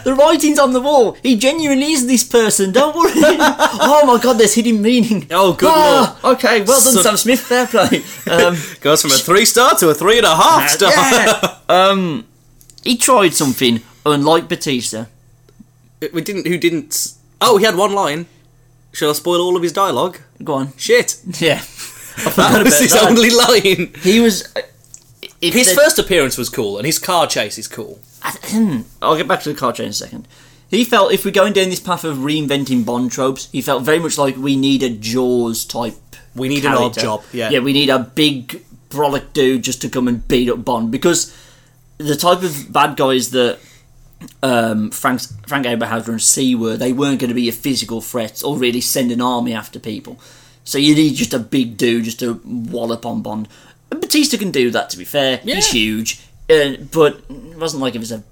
[0.02, 1.12] The writing's on the wall.
[1.22, 2.72] He genuinely is this person.
[2.72, 3.12] Don't worry.
[3.14, 5.26] oh my god, there's hidden meaning.
[5.30, 7.40] Oh, good Ah, Okay, well done, So- Sam Smith.
[7.40, 8.02] Fair play.
[8.32, 10.90] Um, Goes from a three star to a three and a half star.
[10.90, 11.56] yeah.
[11.68, 12.24] um,
[12.82, 15.08] he tried something unlike Bautista.
[16.14, 16.46] we didn't.
[16.46, 17.12] Who didn't?
[17.42, 18.24] Oh, he had one line.
[18.92, 20.18] Shall I spoil all of his dialogue?
[20.42, 20.72] Go on.
[20.76, 21.20] Shit.
[21.40, 21.62] Yeah.
[22.36, 23.04] That was his that.
[23.04, 23.94] only line.
[24.02, 24.44] He was.
[24.56, 24.62] uh,
[25.40, 28.00] If His the- first appearance was cool, and his car chase is cool.
[29.00, 30.26] I'll get back to the car train in a second.
[30.68, 34.00] He felt if we're going down this path of reinventing Bond tropes, he felt very
[34.00, 35.94] much like we need a Jaws type.
[36.34, 37.00] We need an odd character.
[37.02, 37.24] job.
[37.32, 37.50] Yeah.
[37.50, 41.32] Yeah, we need a big brolic dude just to come and beat up Bond because
[41.98, 43.60] the type of bad guys that
[44.42, 48.42] um, Frank Frank Oberhauser and C were, they weren't going to be a physical threat
[48.44, 50.18] or really send an army after people.
[50.64, 53.48] So you need just a big dude just to wallop on Bond.
[53.90, 54.90] And Bautista can do that.
[54.90, 55.54] To be fair, Yeah.
[55.56, 58.22] he's huge, uh, but it wasn't like it was a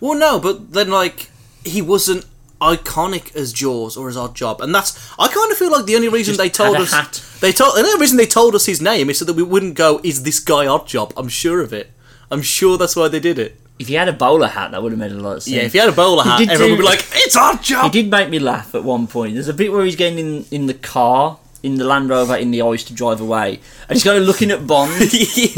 [0.00, 1.30] Well, no, but then like
[1.64, 2.26] he wasn't
[2.60, 5.96] iconic as Jaws or as Odd Job, and that's I kind of feel like the
[5.96, 7.22] only reason Just they told us hat.
[7.40, 9.74] they told the only reason they told us his name is so that we wouldn't
[9.74, 11.90] go, "Is this guy Odd Job?" I'm sure of it.
[12.30, 13.59] I'm sure that's why they did it.
[13.80, 15.56] If he had a bowler hat, that would have made a lot of sense.
[15.56, 17.88] Yeah, if he had a bowler hat, everyone do- would be like, "It's Odd He
[17.88, 19.32] did make me laugh at one point.
[19.34, 22.50] There's a bit where he's getting in, in the car, in the Land Rover, in
[22.50, 24.92] the ice to drive away, and he's kind of looking at Bond.
[25.00, 25.08] But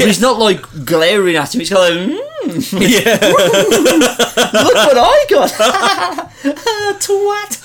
[0.07, 1.59] he's not like glaring at him.
[1.59, 3.19] He's kind of like, mm, yeah.
[4.63, 5.49] look what I got,
[6.99, 7.59] twat.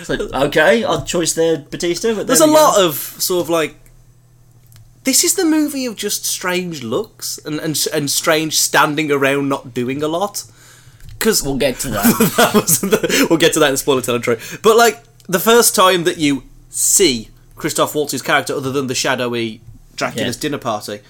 [0.00, 2.14] it's like, okay, odd choice there, Bautista.
[2.14, 2.52] But There's a go.
[2.52, 3.76] lot of sort of like.
[5.04, 9.74] This is the movie of just strange looks and and, and strange standing around not
[9.74, 10.44] doing a lot.
[11.18, 12.04] Because We'll get to that.
[12.36, 14.38] that the, we'll get to that in spoiler territory.
[14.62, 19.60] But like the first time that you see Christoph Waltz's character, other than the shadowy
[19.94, 20.40] Dracula's Yeah.
[20.42, 21.00] dinner party,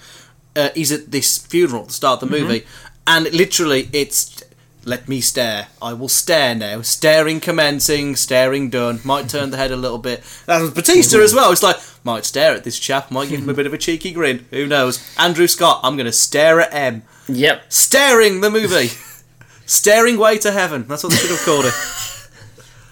[0.55, 2.45] uh, he's at this funeral at the start of the Mm-hmm.
[2.47, 2.65] movie,
[3.07, 4.43] and literally it's
[4.85, 5.67] Let me stare.
[5.81, 6.81] I will stare now.
[6.81, 8.99] Staring commencing, staring done.
[9.05, 10.23] Might turn the head a little bit.
[10.45, 11.51] That was Bautista as well.
[11.51, 14.11] It's like, might stare at this chap, might give him a bit of a cheeky
[14.11, 14.45] grin.
[14.51, 15.01] Who knows?
[15.17, 17.03] Andrew Scott, I'm going to stare at M.
[17.29, 17.63] Yep.
[17.71, 18.89] Staring the movie.
[19.65, 20.85] Staring way to heaven.
[20.87, 21.73] That's what they should have called it.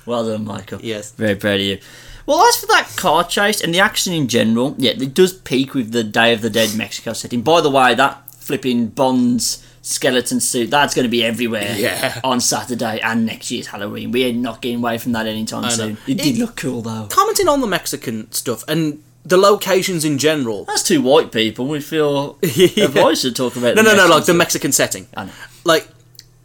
[0.04, 0.80] Well done, Michael.
[0.82, 1.12] Yes.
[1.12, 1.78] Very proud of you.
[2.26, 5.74] Well, as for that car chase and the action in general, yeah, it does peak
[5.74, 7.44] with the Day of the Dead Mexico setting.
[7.44, 12.20] By the way, that flipping Bond's skeleton suit, that's going to be everywhere Yeah.
[12.24, 14.12] on Saturday and next year's Halloween.
[14.12, 15.98] We are not getting away from that anytime soon.
[16.08, 17.08] It did look cool, though.
[17.10, 20.66] Commenting on the Mexican stuff and the locations in general.
[20.66, 21.68] That's two white people.
[21.68, 22.86] We feel Yeah.
[22.86, 24.34] obliged to talk about No, no, no, Mexican like the.
[24.34, 25.08] Mexican setting.
[25.16, 25.32] I know.
[25.64, 25.88] Like,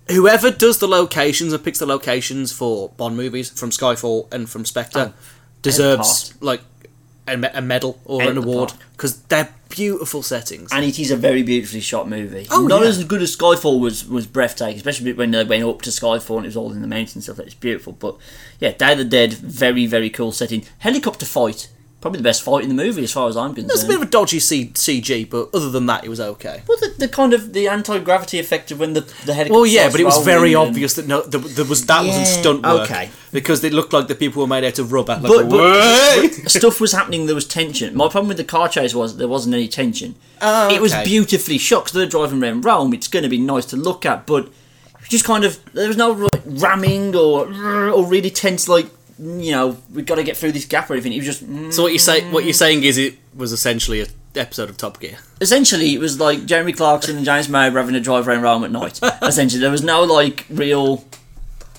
[0.09, 4.65] whoever does the locations and picks the locations for Bond movies from Skyfall and from
[4.65, 5.21] Spectre oh,
[5.63, 6.61] deserves, like,
[7.29, 10.71] a, me- a medal or Out an award because they're beautiful settings.
[10.73, 12.47] and it is a very beautifully shot movie.
[12.51, 12.89] Oh, Not yeah.
[12.89, 16.47] as good as Skyfall was was breathtaking, especially when they went up to Skyfall and
[16.47, 17.39] it was all in the mountains and stuff.
[17.41, 18.17] It's beautiful, but
[18.61, 20.65] yeah, Day of the Dead, very very cool setting.
[20.79, 21.69] Helicopter fight,
[22.01, 23.71] probably the best fight in the movie as far as I'm concerned.
[23.71, 26.63] There's a bit of a dodgy C- CG, but other than that, it was okay.
[26.69, 29.53] well, the, the kind of the anti gravity effect of when the the helicopter.
[29.53, 32.27] Well, yeah, but it was very and- obvious that no, there, there was that wasn't
[32.27, 32.83] stunt work.
[32.91, 33.11] okay.
[33.33, 35.15] because it looked like the people were made out of rubber.
[35.15, 37.27] Like, But, but, but stuff was happening.
[37.27, 37.97] There was tension.
[37.97, 40.15] My problem with the car chase was there wasn't any tension.
[40.41, 42.93] Oh, It was beautifully shot because they're driving around Rome.
[42.95, 44.49] It's going to be nice to look at, but
[45.09, 47.47] just kind of there was no like, ramming or
[47.91, 48.87] or really tense like
[49.19, 51.13] you know we've got to get through this gap or anything.
[51.13, 51.73] It was just mm.
[51.73, 52.31] So what you say?
[52.31, 55.17] What you're saying is it was essentially a episode of Top Gear.
[55.41, 58.65] essentially it was like Jeremy Clarkson and James May were having a drive around Rome
[58.65, 59.01] at night.
[59.23, 61.05] essentially, there was no like real.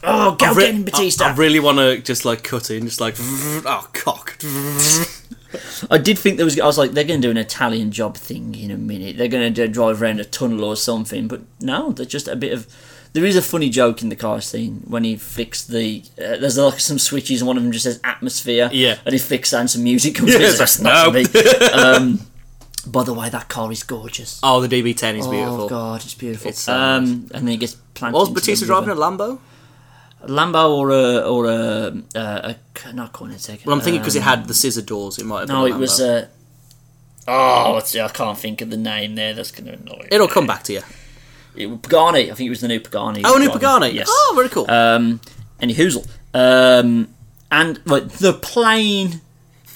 [0.04, 1.26] Oh, go I re- get him, Bautista!
[1.26, 4.38] I, I really want to just like cut in, just like oh cock.
[5.89, 6.60] I did think there was.
[6.60, 9.17] I was like, they're going to do an Italian job thing in a minute.
[9.17, 11.28] They're going to drive around a tunnel or something.
[11.28, 12.67] But no, they're just a bit of.
[13.13, 16.03] There is a funny joke in the car scene when he flicks the.
[16.17, 18.69] Uh, there's like some switches and one of them just says atmosphere.
[18.71, 18.97] Yeah.
[19.05, 20.43] And he flicks and some music comes Yeah, in.
[20.43, 21.19] it's That's like, not no.
[21.19, 21.25] me.
[21.73, 22.19] um,
[22.85, 24.39] by the way, that car is gorgeous.
[24.43, 25.63] Oh, the DB10 is beautiful.
[25.63, 26.49] Oh god, it's beautiful.
[26.49, 28.15] It's so um, and then he gets planted.
[28.15, 29.39] What was Bautista driving a Lambo?
[30.21, 32.53] A Lambo or a or a, uh,
[32.85, 33.65] a not Cornetec.
[33.65, 35.55] Well, I'm thinking because um, it had the scissor doors, it might have been.
[35.55, 35.99] No, a it was.
[35.99, 36.23] Lambo.
[36.23, 36.27] Uh,
[37.27, 39.33] oh, I can't think of the name there.
[39.33, 40.07] That's going to annoy.
[40.11, 40.81] It'll come back to you.
[41.57, 42.31] It Pagani.
[42.31, 43.21] I think it was the new Pagani.
[43.25, 43.49] Oh, new.
[43.49, 43.89] Pagani.
[43.91, 44.07] Yes.
[44.09, 44.69] Oh, very cool.
[44.69, 45.19] Um,
[45.59, 46.07] and Hoozle.
[46.33, 47.07] Um,
[47.51, 49.21] and like the plane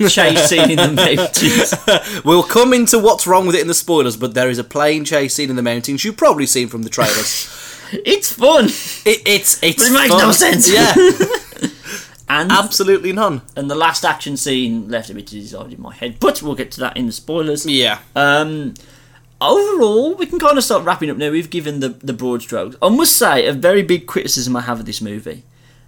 [0.10, 2.24] chase scene in the mountains.
[2.26, 5.06] we'll come into what's wrong with it in the spoilers, but there is a plane
[5.06, 6.04] chase scene in the mountains.
[6.04, 7.58] You've probably seen from the trailers.
[7.94, 9.84] It's fun, it, it's it's.
[9.84, 10.22] but it makes fun.
[10.22, 10.72] no sense.
[10.72, 10.94] Yeah,
[12.30, 13.42] And absolutely none.
[13.58, 16.56] and the last action scene left a bit to decide in my head, but we'll
[16.56, 17.66] get to that in the spoilers.
[17.66, 18.00] Yeah.
[18.16, 18.76] Um,
[19.42, 21.32] overall, we can kind of start wrapping up now.
[21.32, 22.76] We've given the, the broad strokes.
[22.82, 25.44] I must say, a very big criticism I have of this movie.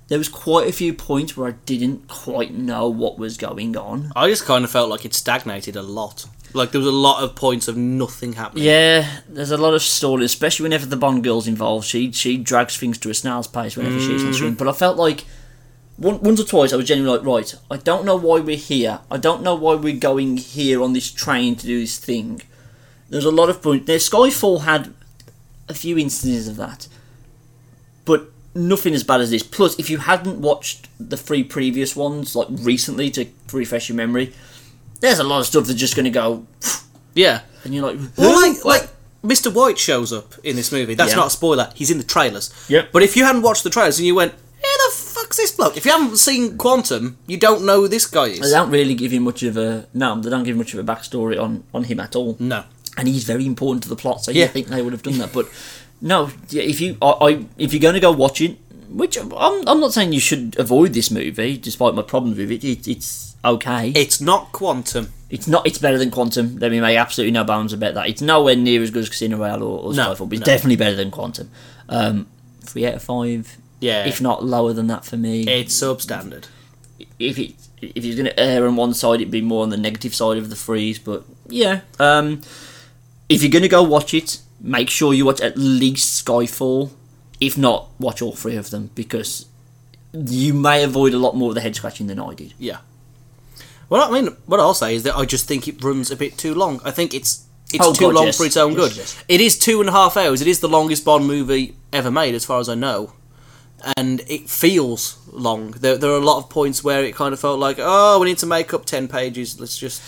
[0.10, 4.12] There was quite a few points where I didn't quite know what was going on.
[4.16, 6.26] I just kind of felt like it stagnated a lot.
[6.54, 8.66] Like there was a lot of points of nothing happening.
[8.66, 11.88] Yeah, there's a lot of story, especially whenever the Bond girl's involved.
[11.88, 14.34] She she drags things to a snail's pace whenever she's on mm-hmm.
[14.34, 14.54] screen.
[14.54, 15.26] But I felt like
[15.98, 19.00] one, once or twice I was genuinely like, right, I don't know why we're here.
[19.10, 22.42] I don't know why we're going here on this train to do this thing.
[23.10, 23.86] There's a lot of points.
[23.86, 24.94] There, Skyfall had
[25.70, 26.88] a few instances of that,
[28.06, 29.44] but nothing as bad as this.
[29.44, 34.34] Plus, if you hadn't watched the three previous ones like recently to refresh your memory,
[35.00, 36.46] there's a lot of stuff that's just going to go,
[37.14, 37.42] Yeah.
[37.64, 38.90] and you're like, Well, like, like
[39.24, 39.54] Mr.
[39.54, 40.96] White shows up in this movie.
[40.96, 41.18] That's Yeah.
[41.18, 41.72] not a spoiler.
[41.76, 42.52] He's in the trailers.
[42.68, 42.90] Yep.
[42.92, 44.38] But if you hadn't watched the trailers and you went, "Who
[44.90, 48.28] the fuck's this bloke?" If you haven't seen Quantum, you don't know who this guy
[48.28, 48.40] is.
[48.42, 50.20] They don't really give you much of a no.
[50.20, 52.36] They don't give much of a backstory on on him at all.
[52.40, 52.64] No.
[52.98, 54.24] And he's very important to the plot.
[54.24, 54.44] So Yeah.
[54.44, 55.48] you think they would have done that, but
[56.02, 56.30] no.
[56.52, 58.58] If you, I, I if you're going to go watch it,
[58.90, 62.64] which I'm, I'm not saying you should avoid this movie, despite my problems with it.
[62.64, 63.90] it it's okay.
[63.96, 65.12] It's not Quantum.
[65.32, 65.66] it's not.
[65.66, 66.58] It's better than Quantum.
[66.60, 68.08] Let me make absolutely no bounds about that.
[68.08, 70.54] It's nowhere near as good as Casino Royale or, or No, Skyfall, but it's no.
[70.54, 71.50] definitely better than Quantum.
[71.90, 72.28] Um,
[72.62, 73.58] three out of five.
[73.80, 74.06] Yeah.
[74.06, 75.42] If not lower than that for me.
[75.48, 76.46] It's substandard.
[77.20, 79.76] if it if you're going to err on one side, it'd be more on the
[79.78, 81.00] negative side of the freeze.
[81.00, 82.42] But yeah, um,
[83.30, 86.92] if you're going to go watch it, make sure you watch at least Skyfall.
[87.40, 89.48] If not, watch all three of them because
[90.14, 92.54] you may avoid a lot more of the head scratching than I did.
[92.60, 92.78] Yeah.
[93.90, 96.38] Well, I mean, what I'll say is that I just think it runs a bit
[96.38, 96.80] too long.
[96.86, 98.38] I think it's it's Oh, too God, long yes.
[98.38, 98.98] for its own Yes, good.
[98.98, 99.24] yes.
[99.28, 100.42] It is two and a half hours.
[100.42, 103.14] It is the longest Bond movie ever made, as far as I know.
[103.98, 105.72] And it feels long.
[105.72, 108.28] There, there are a lot of points where it kind of felt like, oh, we
[108.28, 109.60] need to make up ten pages.
[109.60, 110.02] Let's just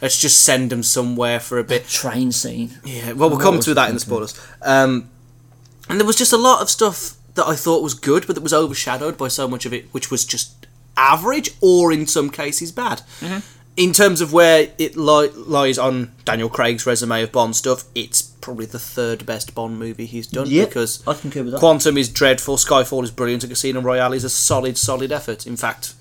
[0.00, 1.86] let's just send them somewhere for a bit.
[1.88, 2.78] Train scene.
[2.84, 4.38] Yeah, well, we'll come to that in the spoilers.
[4.62, 5.10] Um,
[5.88, 8.42] and there was just a lot of stuff that I thought was good, but that
[8.42, 12.72] was overshadowed by so much of it, which was just average or in some cases
[12.72, 13.02] bad.
[13.20, 13.38] Mm-hmm.
[13.76, 18.22] In terms of where it li- lies on Daniel Craig's resume of Bond stuff, it's
[18.22, 21.58] probably the third best Bond movie he's done Yep, because I concur with that.
[21.58, 25.46] Quantum is dreadful, Skyfall is brilliant, and Casino Royale is a solid, solid effort.
[25.46, 25.92] In fact,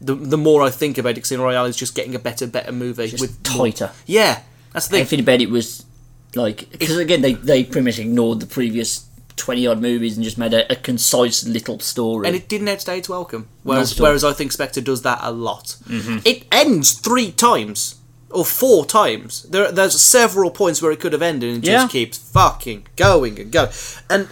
[0.00, 2.72] the the more I think about it, Casino Royale is just getting a better, better
[2.72, 3.90] movie Just with more- tighter.
[4.06, 5.00] Yeah, that's the thing.
[5.02, 5.84] Everything about it was
[6.34, 9.06] like because again they they pretty much ignored the previous
[9.36, 12.26] twenty odd movies and just made a, a concise little story.
[12.26, 13.48] and it didn't outstay its welcome.
[13.62, 14.06] Whereas, Not at all.
[14.08, 15.76] whereas I think Spectre does that a lot.
[15.88, 16.18] Mm-hmm.
[16.24, 17.96] It ends three times
[18.30, 19.44] or four times.
[19.44, 21.78] There, there's several points where it could have ended and it Yeah.
[21.82, 23.70] just keeps fucking going and going.
[24.10, 24.28] And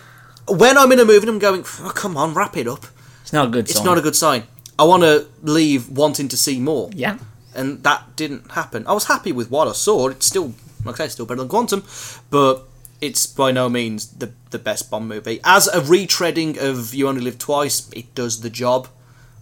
[0.49, 2.87] when I'm in a movie, and I'm going, oh, come on, wrap it up.
[3.23, 3.65] it's not a good.
[3.71, 3.85] It's sign.
[3.87, 4.43] not a good sign.
[4.79, 6.91] I want to leave wanting to see more.
[6.95, 7.19] yeah.
[7.55, 8.87] and that didn't happen.
[8.87, 10.09] I was happy with what I saw.
[10.09, 10.53] It's still,
[10.85, 11.83] like I say, still better than Quantum,
[12.31, 12.65] but
[13.01, 15.41] it's by no means the the best Bond movie.
[15.45, 18.89] As a retreading of You Only Live Twice, it does the job,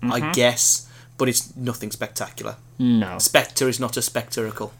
[0.03, 2.57] I guess, but it's nothing spectacular.
[2.79, 3.19] No.
[3.19, 4.73] Spectre is not a spectacle.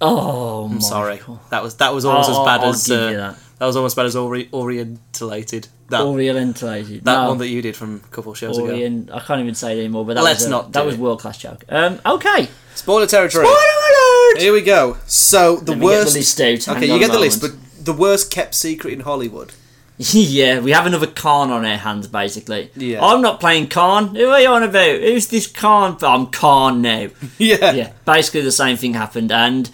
[0.00, 1.20] Oh, I'm sorry.
[1.50, 3.36] That was that was almost I'll- as bad I'll as uh, that.
[3.58, 5.66] that was almost as bad as ori- orientalated.
[5.88, 7.04] That Orientalated.
[7.04, 7.28] that no.
[7.28, 8.74] one that you did from a couple of shows ago.
[8.74, 10.04] I can't even say it anymore.
[10.04, 11.64] But that Let's was a, not That was world class joke.
[11.68, 12.00] Um.
[12.04, 12.48] Okay.
[12.74, 13.46] Spoiler territory.
[13.46, 14.42] Spoiler alert!
[14.42, 14.98] Here we go.
[15.06, 16.14] So the get the worst.
[16.14, 16.68] list out.
[16.76, 19.52] Okay, on you get the list, but the worst kept secret in Hollywood.
[19.98, 22.70] yeah, we have another Khan on our hands, basically.
[22.76, 23.04] Yeah.
[23.04, 24.14] I'm not playing Khan.
[24.14, 25.00] Who are you on about?
[25.00, 25.96] Who's this Khan?
[26.02, 27.08] I'm Khan now.
[27.38, 27.72] Yeah.
[27.72, 29.70] yeah, basically the same thing happened, and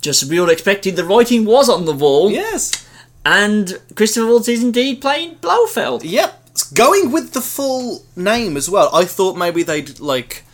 [0.00, 2.87] just as we all expected, the writing was on the wall, Yes.
[3.28, 6.02] And Christopher Waltz is indeed playing Blofeld.
[6.02, 6.44] Yep.
[6.50, 8.88] It's Going with the full name as well.
[8.94, 10.44] I thought maybe they'd like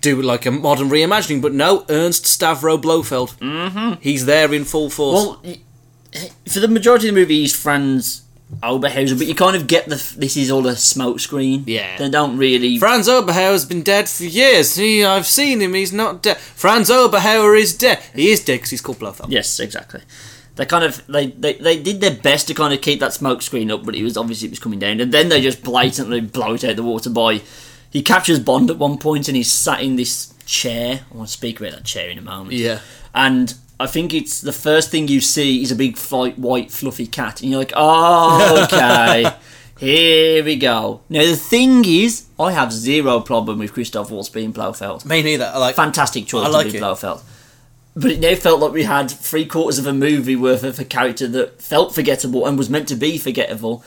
[0.00, 1.84] do like a modern reimagining, but no.
[1.90, 3.30] Ernst Stavro Blofeld.
[3.40, 4.00] Mm-hmm.
[4.00, 5.38] He's there in full force.
[5.42, 5.54] Well,
[6.48, 8.22] for the majority of the movie, he's Franz
[8.62, 11.64] Oberhauser, but you kind of get the this is all a smokescreen.
[11.66, 11.98] Yeah.
[11.98, 12.78] they don't really.
[12.78, 14.76] Franz Oberhauser has been dead for years.
[14.76, 15.74] He, I've seen him.
[15.74, 16.38] He's not dead.
[16.38, 18.02] Franz Oberhauser is dead.
[18.14, 19.30] He is dead because he's called Blofeld.
[19.30, 20.00] Yes, exactly.
[20.56, 23.42] They kind of they, they, they did their best to kind of keep that smoke
[23.42, 26.20] screen up, but it was obviously it was coming down, and then they just blatantly
[26.20, 27.42] blow it out the water by
[27.90, 31.00] he captures Bond at one point and he's sat in this chair.
[31.10, 32.54] I want to speak about that chair in a moment.
[32.54, 32.80] Yeah.
[33.14, 37.40] and I think it's the first thing you see is a big white fluffy cat,
[37.40, 39.32] and you're like, oh okay.
[39.78, 41.00] Here we go.
[41.08, 45.50] Now the thing is, I have zero problem with Christoph Waltz being Blofeld Me neither.
[45.52, 45.74] I like.
[45.74, 46.80] fantastic choice I like to be it.
[46.80, 47.22] Blofeld.
[47.96, 50.84] But it now felt like we had three quarters of a movie worth of a
[50.84, 53.84] character that felt forgettable and was meant to be forgettable.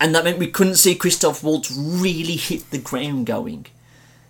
[0.00, 3.66] And that meant we couldn't see Christoph Waltz really hit the ground going.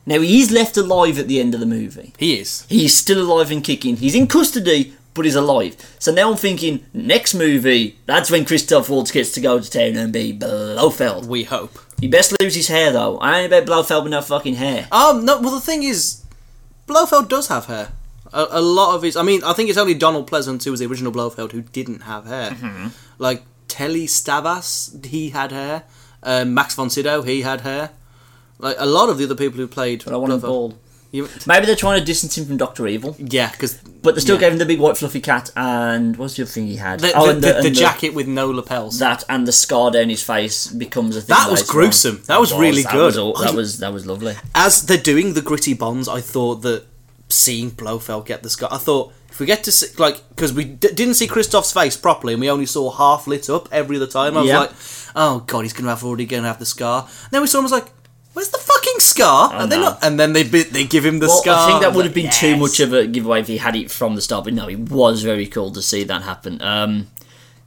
[0.05, 2.13] Now he is left alive at the end of the movie.
[2.19, 2.65] He is.
[2.69, 3.97] He's still alive and kicking.
[3.97, 5.77] He's in custody, but he's alive.
[5.99, 9.97] So now I'm thinking, next movie, that's when Christoph Waltz gets to go to town
[9.97, 11.27] and be Blofeld.
[11.27, 11.79] We hope.
[12.01, 13.19] He best lose his hair though.
[13.19, 14.87] I ain't about Blofeld with no fucking hair.
[14.93, 15.41] Um, no.
[15.41, 16.25] Well, the thing is,
[16.87, 17.91] Blofeld does have hair.
[18.37, 19.17] A, a lot of his.
[19.17, 22.03] I mean, I think it's only Donald Pleasence who was the original Blofeld who didn't
[22.03, 22.51] have hair.
[22.51, 22.89] Mm-hmm.
[23.19, 25.85] Like Telly Stavas, he had hair.
[26.23, 27.91] Um, Max von Sydow, he had hair.
[28.59, 30.05] Like a lot of the other people who played.
[30.05, 30.79] But I want him bald.
[31.13, 34.35] You- Maybe they're trying to distance him from Doctor Evil, yeah, because but they still
[34.37, 34.41] Yeah.
[34.41, 37.01] gave him the big white fluffy cat and what's the other thing he had?
[37.01, 38.99] the, oh, the, and the, and the jacket with no lapels.
[38.99, 41.35] that and the scar down his face becomes a thing.
[41.37, 42.17] That was gruesome.
[42.17, 42.23] on.
[42.27, 43.07] That was really that good.
[43.07, 44.35] Was all, that was that was lovely.
[44.55, 46.85] As they're doing the gritty bonds, I thought that
[47.29, 48.69] seeing Blofeld get the scar.
[48.73, 51.97] I thought if we get to see, like because we d- didn't see Christoph's face
[51.97, 54.37] properly, and we only saw half lit up every other time.
[54.37, 54.59] I was Yeah.
[54.61, 54.73] like,
[55.15, 57.03] oh god, he's gonna have already gonna have the scar.
[57.03, 57.87] And then we saw him I was like.
[58.33, 59.51] Where's the fucking scar?
[59.51, 59.85] Are they know.
[59.85, 60.05] not?
[60.05, 61.59] And then they bi- they give him the Well, scar.
[61.59, 62.39] I think that would have been yes.
[62.39, 64.45] too much of a giveaway if he had it from the start.
[64.45, 66.61] But no, it was very cool to see that happen.
[66.61, 67.07] Um,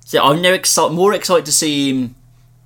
[0.06, 2.13] so I'm now excited, more excited to see him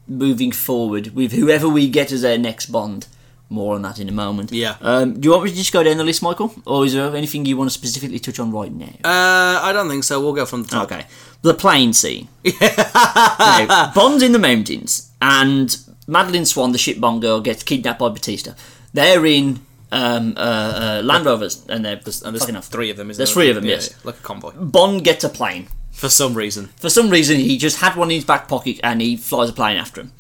[0.06, 3.08] moving forward with whoever we get as our next Bond.
[3.50, 4.52] More on that in a moment.
[4.52, 4.78] Yeah.
[4.82, 7.16] Um, do you want me to just go down the list, Michael, or is there
[7.16, 8.88] anything you want to specifically touch on right now?
[9.04, 10.20] Uh, I don't think so.
[10.20, 10.92] We'll go from the top.
[10.92, 11.06] Okay.
[11.44, 12.30] The plane scene.
[12.62, 15.76] now, Bond's in the mountains, and
[16.08, 18.56] Madeleine Swann, the ship bomb girl, gets kidnapped by Bautista.
[18.94, 19.60] They're in
[19.92, 22.66] um, uh, uh, Land Rovers, and they're And there's fucking off.
[22.68, 23.10] three of them.
[23.12, 23.34] Isn't There's there?
[23.44, 23.90] three of them, Yeah, yes.
[23.92, 24.52] yeah, like a convoy.
[24.54, 25.68] Bond gets a plane.
[25.92, 29.00] For some reason, For some reason, he just had one in his back pocket, and
[29.02, 30.12] he flies a plane after him.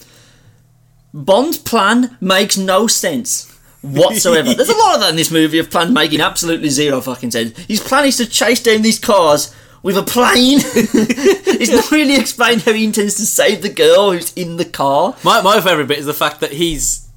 [1.13, 4.53] Bond's plan makes no sense whatsoever.
[4.55, 7.57] There's a lot of that in this movie of plans making absolutely zero fucking sense.
[7.65, 10.59] His plan is to chase down these cars with a plane.
[10.63, 15.15] it's not really explained how he intends to save the girl who's in the car.
[15.23, 17.07] my my favourite bit is the fact that he's.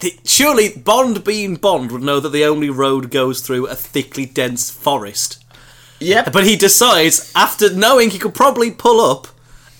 [0.00, 4.26] th- Surely Bond, being Bond, would know that the only road goes through a thickly
[4.26, 5.44] dense forest.
[6.00, 6.32] Yep.
[6.32, 9.28] But he decides, after knowing he could probably pull up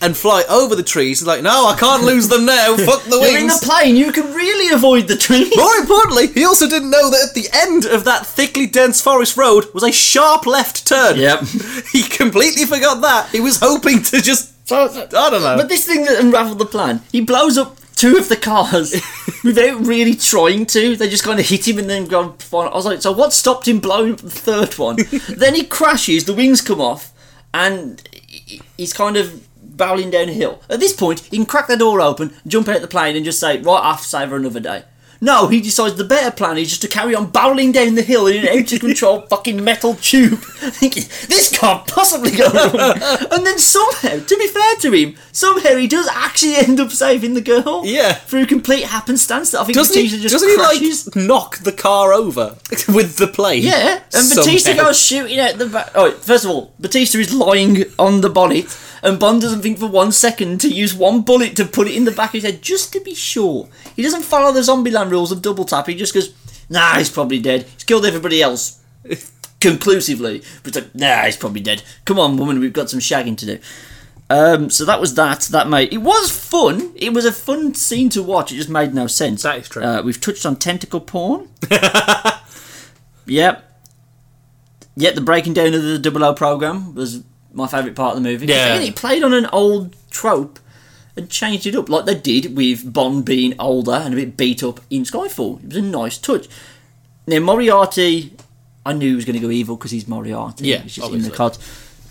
[0.00, 1.20] and fly over the trees.
[1.20, 2.76] He's like, no, I can't lose them now.
[2.76, 3.32] Fuck the wings.
[3.32, 5.56] You're in the plane, you can really avoid the trees.
[5.56, 9.36] More importantly, he also didn't know that at the end of that thickly dense forest
[9.36, 11.18] road was a sharp left turn.
[11.18, 11.40] Yep.
[11.92, 13.30] He completely forgot that.
[13.30, 14.52] He was hoping to just.
[14.70, 15.56] I don't know.
[15.56, 18.94] But this thing that unravelled the plan, he blows up two of the cars
[19.44, 20.96] without really trying to.
[20.96, 22.36] They just kind of hit him and then gone.
[22.38, 22.68] fine.
[22.68, 24.96] I was like, so what stopped him blowing up the third one?
[25.28, 27.12] then he crashes, the wings come off,
[27.54, 28.06] and
[28.76, 30.62] he's kind of barreling down a hill.
[30.68, 33.40] At this point, he can crack the door open, jump out the plane, and just
[33.40, 34.84] say, right, I'll save her another day.
[35.20, 38.26] No, he decides the better plan is just to carry on barreling down the hill
[38.26, 40.38] in an out of control fucking metal tube.
[40.40, 42.74] Thinking, this can't possibly go wrong.
[43.32, 47.34] and then somehow, to be fair to him, somehow he does actually end up saving
[47.34, 47.82] the girl.
[47.84, 48.12] Yeah.
[48.12, 49.54] Through complete happenstance.
[49.54, 51.06] I think doesn't Bautista he, just doesn't he crashes.
[51.06, 52.56] like knock the car over
[52.88, 53.62] with the plane?
[53.62, 55.92] Yeah, and Bautista goes shooting at the back.
[55.94, 58.66] Oh, first of all, Bautista is lying on the bonnet,
[59.06, 62.04] and Bond doesn't think for one second to use one bullet to put it in
[62.04, 63.68] the back of his head just to be sure.
[63.94, 65.86] He doesn't follow the Zombieland rules of double tap.
[65.86, 66.34] He just goes,
[66.68, 67.62] "Nah, he's probably dead.
[67.74, 68.80] He's killed everybody else."
[69.60, 71.82] Conclusively, but it's like, nah, he's probably dead.
[72.04, 73.58] Come on, woman, we've got some shagging to do.
[74.28, 75.42] Um, so that was that.
[75.52, 76.92] That made it was fun.
[76.96, 78.50] It was a fun scene to watch.
[78.52, 79.42] It just made no sense.
[79.42, 79.82] That is true.
[79.82, 81.48] Uh, we've touched on tentacle porn.
[83.26, 83.62] yep.
[84.96, 87.22] Yet the breaking down of the Double O program was
[87.56, 88.46] my favourite part of the movie.
[88.46, 88.74] Yeah.
[88.74, 90.58] again, it played on an old trope
[91.16, 94.62] and changed it up like they did with Bond being older and a bit beat
[94.62, 95.62] up in Skyfall.
[95.64, 96.46] It was a nice touch.
[97.26, 98.32] Now Moriarty,
[98.84, 100.68] I knew he was going to go evil because he's Moriarty.
[100.68, 101.58] Yeah, It's just in the cards.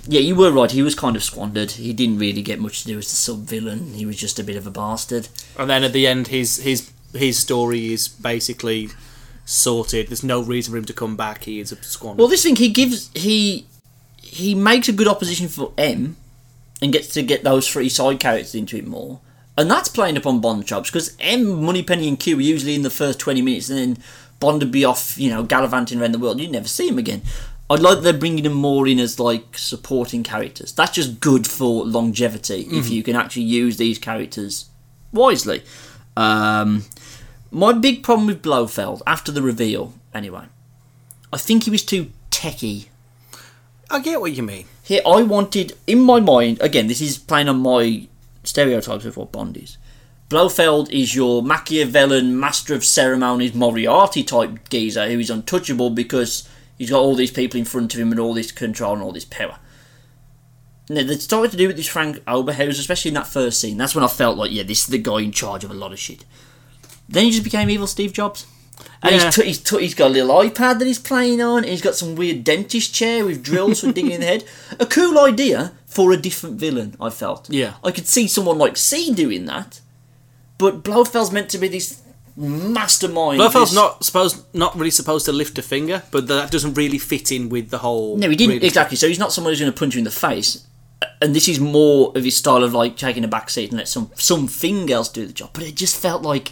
[0.07, 0.69] Yeah, you were right.
[0.69, 1.71] He was kind of squandered.
[1.71, 3.93] He didn't really get much to do as the sub villain.
[3.93, 5.29] He was just a bit of a bastard.
[5.57, 8.89] And then at the end, his his his story is basically
[9.45, 10.09] sorted.
[10.09, 11.45] There's no reason for him to come back.
[11.45, 12.19] He is a squandered.
[12.19, 13.65] Well, this thing he gives he
[14.35, 16.17] he makes a good opposition for M,
[16.81, 19.19] and gets to get those three side characters into it more,
[19.57, 22.89] and that's playing upon Bond tropes because M, Moneypenny, and Q are usually in the
[22.89, 24.03] first twenty minutes, and then
[24.39, 26.39] Bond would be off, you know, gallivanting around the world.
[26.39, 27.21] You'd never see him again.
[27.69, 30.71] I'd like they're bringing them more in as like supporting characters.
[30.73, 34.69] That's just good for longevity if you can actually use these characters
[35.11, 35.63] wisely.
[36.15, 36.83] Um,
[37.49, 40.45] my big problem with Blofeld after the reveal, anyway,
[41.33, 42.87] I think he was too techie.
[43.89, 44.65] I get what you mean.
[44.83, 46.87] Here, I wanted in my mind again.
[46.87, 48.07] This is playing on my
[48.43, 49.77] stereotypes of what Bond is.
[50.29, 56.89] Blofeld is your Machiavellian master of ceremonies, Moriarty type geezer who is untouchable because he's
[56.89, 59.25] got all these people in front of him and all this control and all this
[59.25, 59.59] power.
[60.89, 63.77] Now, they started to do with this Franz Oberhauser, especially in that first scene.
[63.77, 65.91] That's when I felt like, yeah, this is the guy in charge of a lot
[65.91, 66.25] of shit.
[67.09, 68.45] Then he just became evil Steve Jobs.
[69.01, 69.25] And Yeah.
[69.25, 71.81] he's, t- he's, t- he's got a little iPad that he's playing on, and he's
[71.81, 74.43] got some weird dentist chair with drills for digging in the head.
[74.79, 77.49] A cool idea for a different villain, I felt.
[77.49, 77.75] Yeah.
[77.83, 79.79] I could see someone like C doing that,
[80.57, 82.01] but Blofeld's meant to be this
[82.35, 83.39] mastermind.
[83.39, 86.97] Blofeld's this- not supposed, not really supposed to lift a finger, but that doesn't really
[86.97, 88.17] fit in with the whole.
[88.17, 88.97] No, he didn't really- exactly.
[88.97, 90.65] So he's not someone who's going to punch you in the face.
[91.21, 93.87] And this is more of his style of like taking a back seat and let
[93.87, 95.51] some something else do the job.
[95.53, 96.51] But it just felt like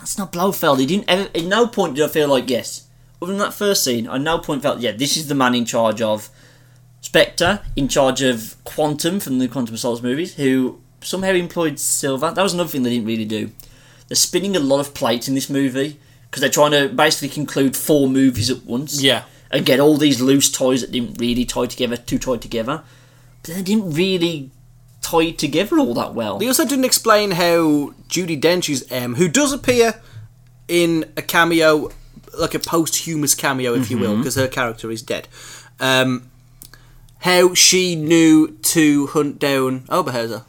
[0.00, 0.78] that's not Blofeld.
[0.80, 1.04] He didn't.
[1.08, 2.86] Ever, at no point did I feel like yes.
[3.22, 4.92] Other than that first scene, I no point felt yeah.
[4.92, 6.28] This is the man in charge of
[7.00, 12.32] Spectre, in charge of Quantum from the Quantum of Solace movies, who somehow employed Silva.
[12.34, 13.52] That was another thing they didn't really do.
[14.08, 15.98] They're spinning a lot of plates in this movie
[16.30, 19.22] because they're trying to basically conclude four movies at once Yeah.
[19.50, 22.82] and get all these loose toys that didn't really tie together, too tied together.
[23.42, 24.50] But they didn't really
[25.10, 26.38] tie it together all that well.
[26.38, 30.00] They also didn't explain how Judi Dench's M, who does appear
[30.68, 31.90] in a cameo,
[32.38, 34.20] like a posthumous cameo, if you will, Mm-hmm.
[34.22, 35.26] because her character is dead.
[35.80, 36.30] Um,
[37.20, 40.44] how she knew to hunt down Oberhauser.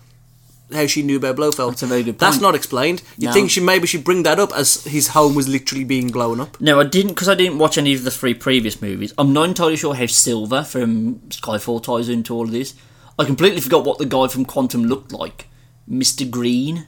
[0.74, 1.72] How she knew about Blofeld.
[1.72, 2.20] That's a very good point.
[2.20, 3.02] That's not explained.
[3.18, 3.34] You No.
[3.34, 6.62] think she maybe should bring that up as his home was literally being blown up.
[6.62, 9.14] No, I didn't because I didn't watch any of the three previous movies.
[9.18, 12.74] I'm not entirely sure how Silva from Skyfall ties into all of this.
[13.22, 15.48] I completely forgot what the guy from Quantum looked like,
[15.88, 16.88] Mister Green.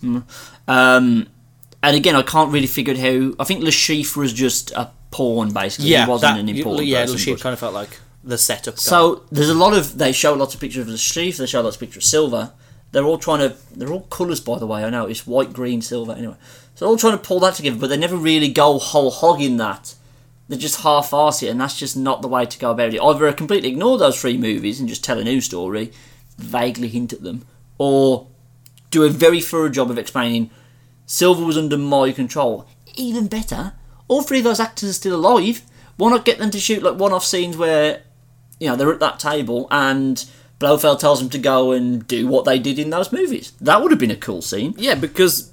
[0.00, 0.18] Hmm.
[0.66, 1.28] Um,
[1.82, 3.34] and again, I can't really figure out how.
[3.38, 5.90] I think Chiffre was just a pawn, basically.
[5.90, 7.18] Yeah, he wasn't an important yeah, person.
[7.18, 8.76] she kind of felt like the setup.
[8.76, 8.80] guy.
[8.80, 11.60] So there's a lot of they show lots of pictures of the Steve, they show
[11.60, 12.52] lots of pictures of silver.
[12.92, 15.82] They're all trying to they're all colours by the way, I know, it's white, green,
[15.82, 16.36] silver, anyway.
[16.74, 19.40] So they're all trying to pull that together, but they never really go whole hog
[19.40, 19.94] in that.
[20.48, 23.00] They just half arse it and that's just not the way to go about it.
[23.00, 25.92] Either completely ignore those three movies and just tell a new story,
[26.36, 27.46] vaguely hint at them,
[27.78, 28.26] or
[28.90, 30.50] do a very thorough job of explaining
[31.06, 32.66] Silva was under my control.
[32.94, 33.72] Even better,
[34.06, 35.62] all three of those actors are still alive.
[35.96, 38.02] Why not get them to shoot like one-off scenes where,
[38.60, 40.24] you know, they're at that table and
[40.58, 43.52] Blofeld tells them to go and do what they did in those movies.
[43.60, 44.74] That would have been a cool scene.
[44.76, 45.52] Yeah, because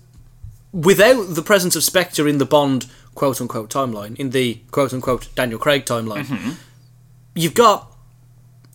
[0.72, 2.86] without the presence of Spectre in the Bond
[3.16, 6.52] quote unquote timeline, in the quote unquote Daniel Craig timeline, Mm-hmm.
[7.36, 7.88] you've got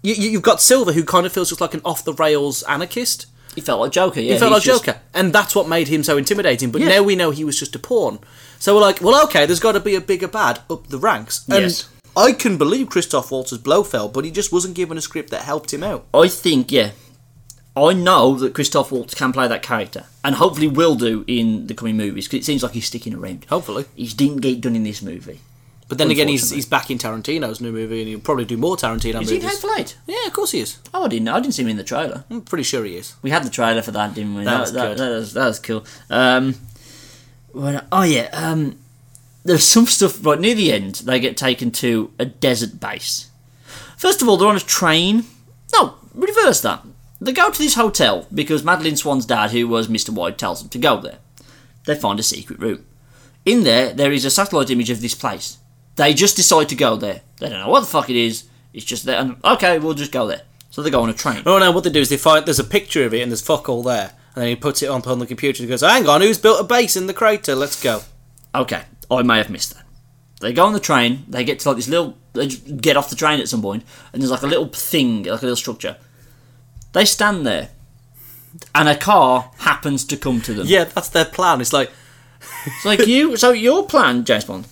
[0.03, 2.63] you, you- you've got Silva who kind of feels just like an off the rails
[2.65, 3.27] anarchist.
[3.55, 4.21] He felt like Joker.
[4.21, 6.71] Yeah, He felt like just- Joker, and that's what made him so intimidating.
[6.71, 6.89] But Yeah.
[6.89, 8.19] now we know he was just a pawn.
[8.59, 11.45] So we're like, well, okay, there's got to be a bigger bad up the ranks.
[11.49, 11.89] And Yes.
[12.17, 15.43] I can believe Christoph Waltz as Blofeld, but he just wasn't given a script that
[15.43, 16.07] helped him out.
[16.15, 16.91] I think, yeah.
[17.77, 21.75] I know that Christoph Waltz can play that character, and hopefully will do in the
[21.75, 23.45] coming movies, because it seems like he's sticking around.
[23.51, 23.85] Hopefully.
[23.95, 25.41] He didn't get done in this movie.
[25.89, 28.77] But then again, he's, he's back in Tarantino's new movie, and he'll probably do more
[28.77, 29.63] Tarantino Is he in movies.
[29.63, 29.97] Hateful Eight?
[30.07, 30.79] Yeah, of course he is.
[30.93, 31.35] Oh, I didn't know.
[31.37, 32.25] I didn't see him in the trailer.
[32.29, 33.15] I'm pretty sure he is.
[33.23, 34.45] We had the trailer for that, didn't we?
[34.45, 35.85] That was that, that was, that was cool.
[36.11, 36.57] Um,
[37.53, 38.31] well, oh, yeah.
[38.33, 38.79] Um,
[39.45, 43.31] there's some stuff, right near the end, they get taken to a desert base.
[43.97, 45.25] First of all, they're on a train.
[45.73, 46.83] No, reverse that.
[47.27, 50.11] They go to this hotel because Madeleine Swann's dad, who was Mr.
[50.11, 51.19] White, tells them to go there.
[51.85, 52.87] They find a secret room.
[53.45, 55.59] In there, there is a satellite image of this place.
[55.97, 57.23] They just decide to go there.
[57.41, 58.45] They don't know what the fuck it is.
[58.73, 59.19] It's just there.
[59.19, 60.43] And okay, we'll just go there.
[60.71, 61.43] So they go on a train.
[61.47, 63.43] Oh no, what they do is they find there's a picture of it and there's
[63.43, 64.13] fuck all there.
[64.37, 66.61] And then he puts it up on the computer and goes, Hang on, who's built
[66.61, 67.57] a base in the crater?
[67.57, 68.03] Let's go.
[68.55, 69.83] Okay, I may have missed that.
[70.41, 71.25] They go on the train.
[71.27, 72.17] They get to like this little.
[72.35, 75.43] They get off the train at some point, and there's like a little thing, like
[75.43, 75.97] a little structure.
[76.97, 77.69] They stand there,
[78.75, 80.67] and a car happens to come to them.
[80.67, 81.61] Yeah, that's their plan.
[81.61, 81.91] It's like
[82.65, 83.37] It's like you.
[83.37, 84.67] So your plan, James Bond,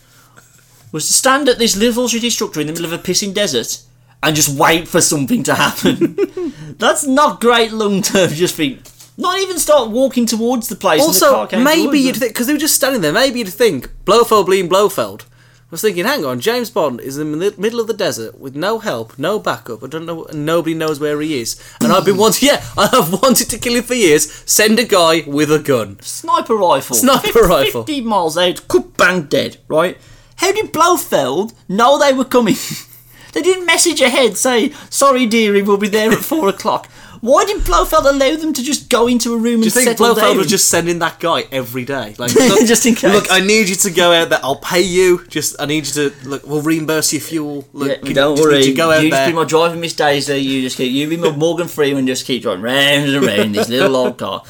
[0.91, 3.83] was to stand at this little shitty structure in the middle of a pissing desert
[4.23, 6.17] and just wait for something to happen.
[6.79, 8.31] That's not great long term.
[8.31, 8.81] Just think.
[9.19, 11.03] Not even start walking towards the place.
[11.03, 13.13] the Also, car came maybe you'd think because they were just standing there.
[13.13, 15.27] Maybe you'd think Blofeld being Blofeld.
[15.75, 18.55] I was thinking, hang on, James Bond is in the middle of the desert with
[18.55, 19.83] no help, no backup.
[19.83, 21.61] I don't know, nobody knows where he is.
[21.81, 24.33] And I've been wanting, yeah, I have wanted to kill him for years.
[24.49, 25.99] Send a guy with a gun.
[26.01, 26.95] Sniper rifle.
[26.95, 27.83] Sniper 50 rifle.
[27.83, 29.99] 50 miles out, cut bang dead, right?
[30.37, 32.55] How did Blofeld know they were coming?
[33.33, 36.89] they didn't message ahead, say, sorry dearie, we'll be there at four o'clock.
[37.25, 39.63] Why did Blofeld allow them to just go into a room and?
[39.63, 40.37] Do you think settle Blofeld down?
[40.37, 42.31] was just sending that guy every day, like
[42.67, 43.15] Just in case.
[43.15, 44.41] Look, I need you to go out there.
[44.43, 45.25] I'll pay you.
[45.29, 46.47] Just, I need you to look.
[46.47, 47.67] We'll reimburse your fuel.
[47.73, 48.59] Look, Yeah, can don't just worry.
[48.59, 49.29] Need you to go out you just there.
[49.31, 50.37] be my driving Miss Daisy.
[50.39, 52.07] You just keep you be my Morgan Freeman.
[52.07, 54.43] Just keep driving round and round this little old car.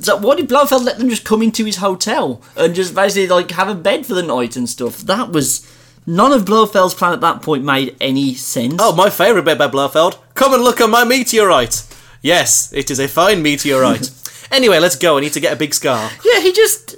[0.00, 3.52] So why did Blofeld let them just come into his hotel and just basically like
[3.52, 4.98] have a bed for the night and stuff?
[5.02, 5.64] That was
[6.06, 8.76] none of Blofeld's plan at that point made any sense.
[8.80, 10.18] Oh, my favourite bit about Blofeld.
[10.34, 11.86] Come and look at my meteorite.
[12.22, 14.10] Yes, it is a fine meteorite.
[14.50, 15.16] anyway, let's go.
[15.16, 16.10] I need to get a big scar.
[16.24, 16.96] Yeah, he just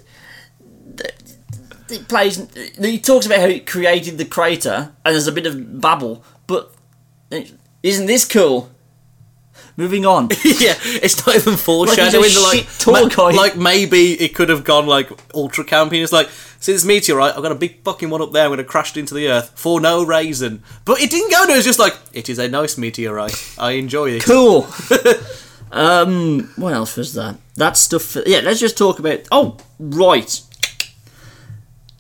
[1.88, 2.48] he plays.
[2.78, 6.24] He talks about how he created the crater, and there's a bit of babble.
[6.46, 6.74] But
[7.82, 8.70] isn't this cool?
[9.76, 10.24] Moving on.
[10.44, 12.12] yeah, it's not even foreshadowing.
[12.12, 13.34] Like he's a the, like, guide.
[13.34, 16.02] like maybe it could have gone like ultra camping.
[16.02, 16.28] It's like,
[16.60, 18.44] see this meteorite, I've got a big fucking one up there.
[18.44, 20.62] I'm going to crash it into the earth for no reason.
[20.84, 21.44] But it didn't go.
[21.44, 23.56] No, was just like it is a nice meteorite.
[23.58, 24.24] I enjoy it.
[24.24, 24.66] Cool.
[25.72, 27.36] um, what else was that?
[27.56, 28.02] That stuff.
[28.02, 29.20] For, yeah, let's just talk about.
[29.32, 30.40] Oh, right.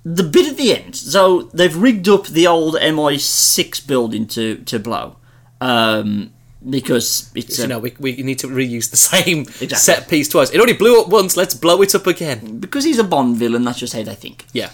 [0.04, 0.96] The bit at the end.
[0.96, 5.16] So they've rigged up the old MI6 building to to blow,
[5.60, 6.32] um,
[6.68, 9.76] because it's You a, know, we, we need to reuse the same Exactly.
[9.76, 10.50] set piece twice.
[10.50, 11.36] It already blew up once.
[11.36, 12.58] Let's blow it up again.
[12.58, 13.64] because he's a Bond villain.
[13.64, 14.46] That's just how they think.
[14.52, 14.70] Yeah.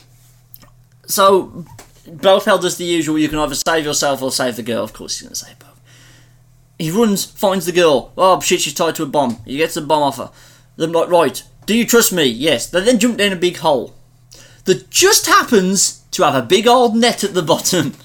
[1.07, 1.65] So
[2.07, 3.19] Blofeld does the usual.
[3.19, 4.85] You can either save yourself or save the girl.
[4.85, 5.81] Of course, he's going to save both.
[6.79, 8.13] He runs, finds the girl.
[8.17, 9.39] Oh shit, she's tied to a bomb.
[9.45, 10.31] He gets the bomb off her.
[10.77, 12.25] They're like, right, do you trust me?
[12.25, 12.69] Yes.
[12.71, 13.95] They then jump down a big hole
[14.65, 17.95] that just happens to have a big old net at the bottom.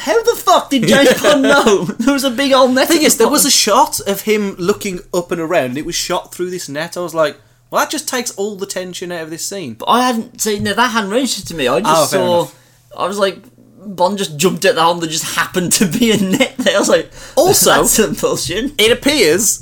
[0.00, 2.88] How the fuck did James Bond know there was a big old net?
[2.88, 5.84] thing at is, there was a shot of him looking up and around, and it
[5.86, 6.96] was shot through this net.
[6.96, 7.36] I was like,
[7.70, 9.74] well, that just takes all the tension out of this scene.
[9.74, 10.76] But I hadn't seen that.
[10.76, 11.68] That hadn't registered to me.
[11.68, 13.00] I just Oh, saw.
[13.04, 13.38] I was like,
[13.84, 14.94] Bond just jumped at the hole.
[14.94, 16.76] and There just happened to be a net there.
[16.76, 18.72] I was like, Also- that's some bullshit.
[18.80, 19.58] It appears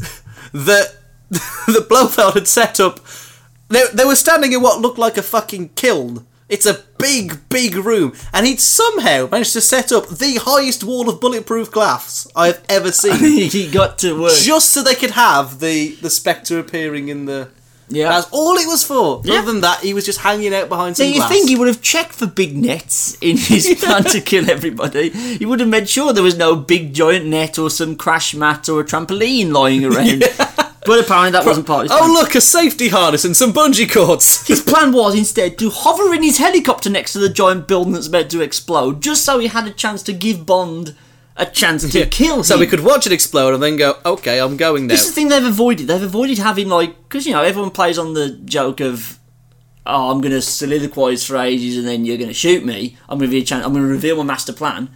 [0.53, 0.95] that
[1.31, 3.01] the Blofeld had set up.
[3.69, 6.27] They, they were standing in what looked like a fucking kiln.
[6.49, 11.09] It's a big, big room, and he'd somehow managed to set up the highest wall
[11.11, 14.33] of bulletproof glass I've ever seen, he got to work.
[14.35, 17.51] just so they could have the the Spectre appearing in the.
[17.91, 18.11] Yeah.
[18.11, 19.23] That's all it was for.
[19.25, 19.37] Yeah.
[19.39, 21.31] Other than that, he was just hanging out behind So some you glass.
[21.31, 25.09] think he would have checked for big nets in his plan to kill everybody?
[25.09, 28.69] He would have made sure there was no big giant net or some crash mat
[28.69, 30.23] or a trampoline lying around.
[30.89, 32.11] But apparently that wasn't part of his oh, plan.
[32.11, 34.47] Oh look, a safety harness and some bungee cords.
[34.49, 38.07] His plan was instead to hover in his helicopter next to the giant building that's
[38.07, 40.97] about to explode, just so he had a chance to give Bond
[41.37, 42.43] a chance to kill him.
[42.43, 44.95] So we could watch it explode and then go, okay, I'm going now.
[44.95, 45.89] This is the thing they've avoided.
[45.89, 49.19] They've avoided having like because you know everyone plays on the joke of,
[49.85, 52.97] oh, I'm going to soliloquize for ages and then you're going to shoot me.
[53.11, 53.63] I'm going to be a chance.
[53.63, 54.89] I'm going to reveal my master plan.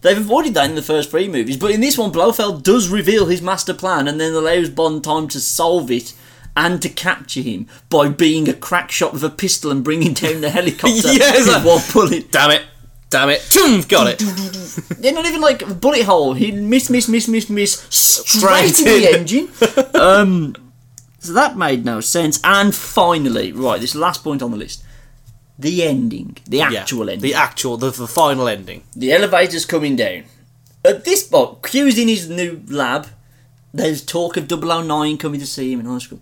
[0.00, 3.26] They've avoided that in the first three movies, but in this one, Blofeld does reveal
[3.26, 6.14] his master plan and then allows Bond time to solve it
[6.56, 10.40] and to capture him by being a crack shot with a pistol and bringing down
[10.40, 12.30] the helicopter Yeah, it's with one bullet.
[12.30, 12.62] Damn it.
[13.10, 13.88] Damn it.
[13.88, 14.18] Got it.
[14.98, 16.34] They're not even like a bullet hole.
[16.34, 20.00] He miss, miss, miss, miss, miss straight Straight in the engine.
[20.00, 20.54] um,
[21.18, 22.38] so that made no sense.
[22.44, 24.84] And finally, right, this last point on the list,
[25.58, 28.82] the ending, the Yeah, actual ending, The actual, the, the final ending.
[28.94, 30.24] the elevator's coming down.
[30.84, 33.08] At this point, Q's in his new lab.
[33.74, 36.20] There's talk of 009 coming to see him in high school.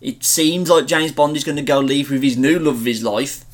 [0.00, 2.84] It seems like James Bond is going to go leave with his new love of
[2.84, 3.44] his life.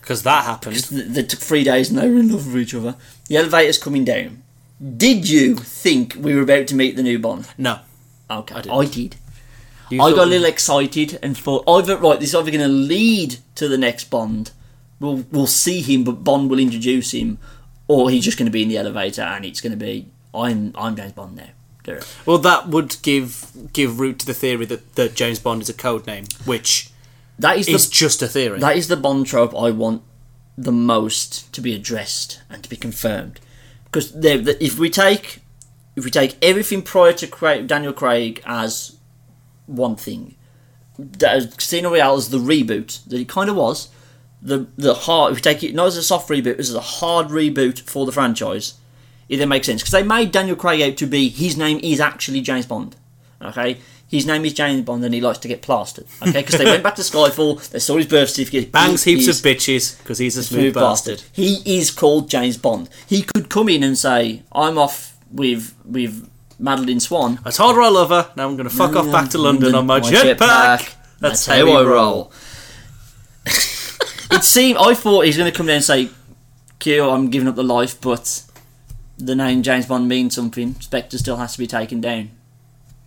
[0.00, 0.76] Because that happened.
[0.76, 2.96] They took three days and they were in love with each other.
[3.28, 4.42] The elevator's coming down.
[4.96, 7.48] Did you think we were about to meet the new Bond?
[7.56, 7.80] No.
[8.30, 8.92] Okay, I, didn't.
[8.92, 9.16] did.
[9.98, 13.36] I got a little excited and thought, either right, this is either going to lead
[13.56, 14.52] to the next Bond.
[15.00, 17.38] We'll we'll see him, but Bond will introduce him,
[17.88, 20.72] or he's just going to be in the elevator and it's going to be I'm
[20.76, 21.48] I'm James Bond now.
[22.26, 25.74] Well, that would give give root to the theory that, that James Bond is a
[25.74, 26.90] code name, which
[27.38, 28.60] That is is the just a theory.
[28.60, 30.02] that is the Bond trope I want
[30.56, 33.40] the most to be addressed and to be confirmed.
[33.86, 35.40] Because if we take
[35.96, 38.96] if we take everything prior to Craig, Daniel Craig as
[39.70, 40.36] one thing,
[40.98, 43.88] that uh, Casino Royale is the reboot that it kind of was.
[44.42, 47.28] The the hard if you take it not as a soft reboot, as a hard
[47.28, 48.74] reboot for the franchise,
[49.28, 52.00] it then makes sense because they made Daniel Craig out to be his name is
[52.00, 52.96] actually James Bond.
[53.42, 56.06] Okay, his name is James Bond and he likes to get plastered.
[56.22, 59.28] Okay, because they went back to Skyfall, they saw his birth certificate, Bangs he heaps
[59.28, 61.18] of bitches because he's a smooth, smooth bastard.
[61.18, 61.30] bastard.
[61.32, 62.88] He is called James Bond.
[63.06, 67.82] He could come in and say, "I'm off with with Madeleine Swann." I told her
[67.82, 68.30] I love her.
[68.36, 69.44] Now I'm going to fuck off back to mm-hmm.
[69.44, 70.94] London on my jetpack.
[71.18, 72.32] That's, how I roll.
[73.46, 76.08] it seemed I thought he's going to come down and say,
[76.78, 78.42] "Q, I'm giving up the life," but
[79.18, 80.74] the name James Bond means something.
[80.80, 82.30] Spectre still has to be taken down.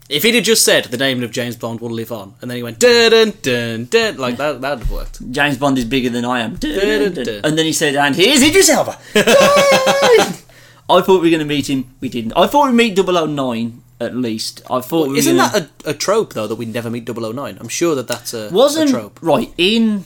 [0.09, 2.57] If he'd have just said the name of James Bond will live on, and then
[2.57, 5.31] he went dun dun dun dun, like that, that'd have worked.
[5.31, 6.55] James Bond is bigger than I am.
[6.55, 7.41] Dun-dun-dun.
[7.43, 8.97] And then he said, and here's Idris Elba.
[10.89, 11.95] I thought we were going to meet him.
[12.01, 12.33] We didn't.
[12.35, 14.61] I thought we'd meet 009 at least.
[14.69, 15.51] I thought we Isn't gonna...
[15.59, 17.57] that a, a trope though that we'd never meet 009?
[17.59, 19.19] I'm sure that that's a, wasn't a trope.
[19.21, 20.03] right in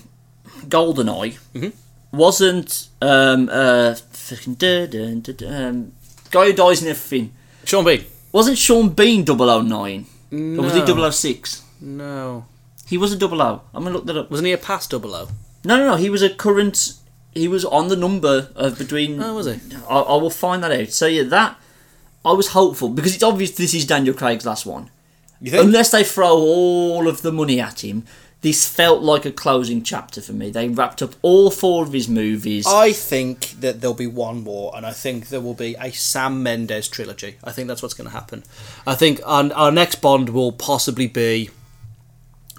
[0.68, 1.38] Goldeneye?
[1.54, 1.70] Mm-hmm.
[2.18, 5.92] Wasn't um uh fucking dun, dun, dun, um,
[6.32, 7.34] guy who dies in everything?
[7.66, 8.06] Sean Bean.
[8.32, 10.06] Wasn't Sean Bean 009?
[10.32, 11.10] Or was he No.
[11.10, 11.64] 006?
[11.82, 12.46] No,
[12.88, 13.62] He was a 00.
[13.74, 14.32] I'm gonna look that up.
[14.32, 15.28] wasn't he a past double O?
[15.64, 15.96] No, no, no.
[15.96, 16.94] He was a current.
[17.38, 19.22] He was on the number of between.
[19.22, 19.60] Oh, was he?
[19.90, 20.90] I, I will find that out.
[20.90, 21.58] So yeah, that
[22.26, 24.90] I was hopeful because it's obvious this is Daniel Craig's last one.
[25.40, 25.64] You think?
[25.64, 28.04] Unless they throw all of the money at him,
[28.42, 30.50] this felt like a closing chapter for me.
[30.52, 32.66] They wrapped up all four of his movies.
[32.68, 36.44] I think that there'll be one more, and I think there will be a Sam
[36.44, 37.38] Mendes trilogy.
[37.44, 38.44] I think that's what's going to happen.
[38.86, 41.50] I think our, our next Bond will possibly be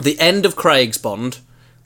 [0.03, 1.39] the end of Craig's Bond,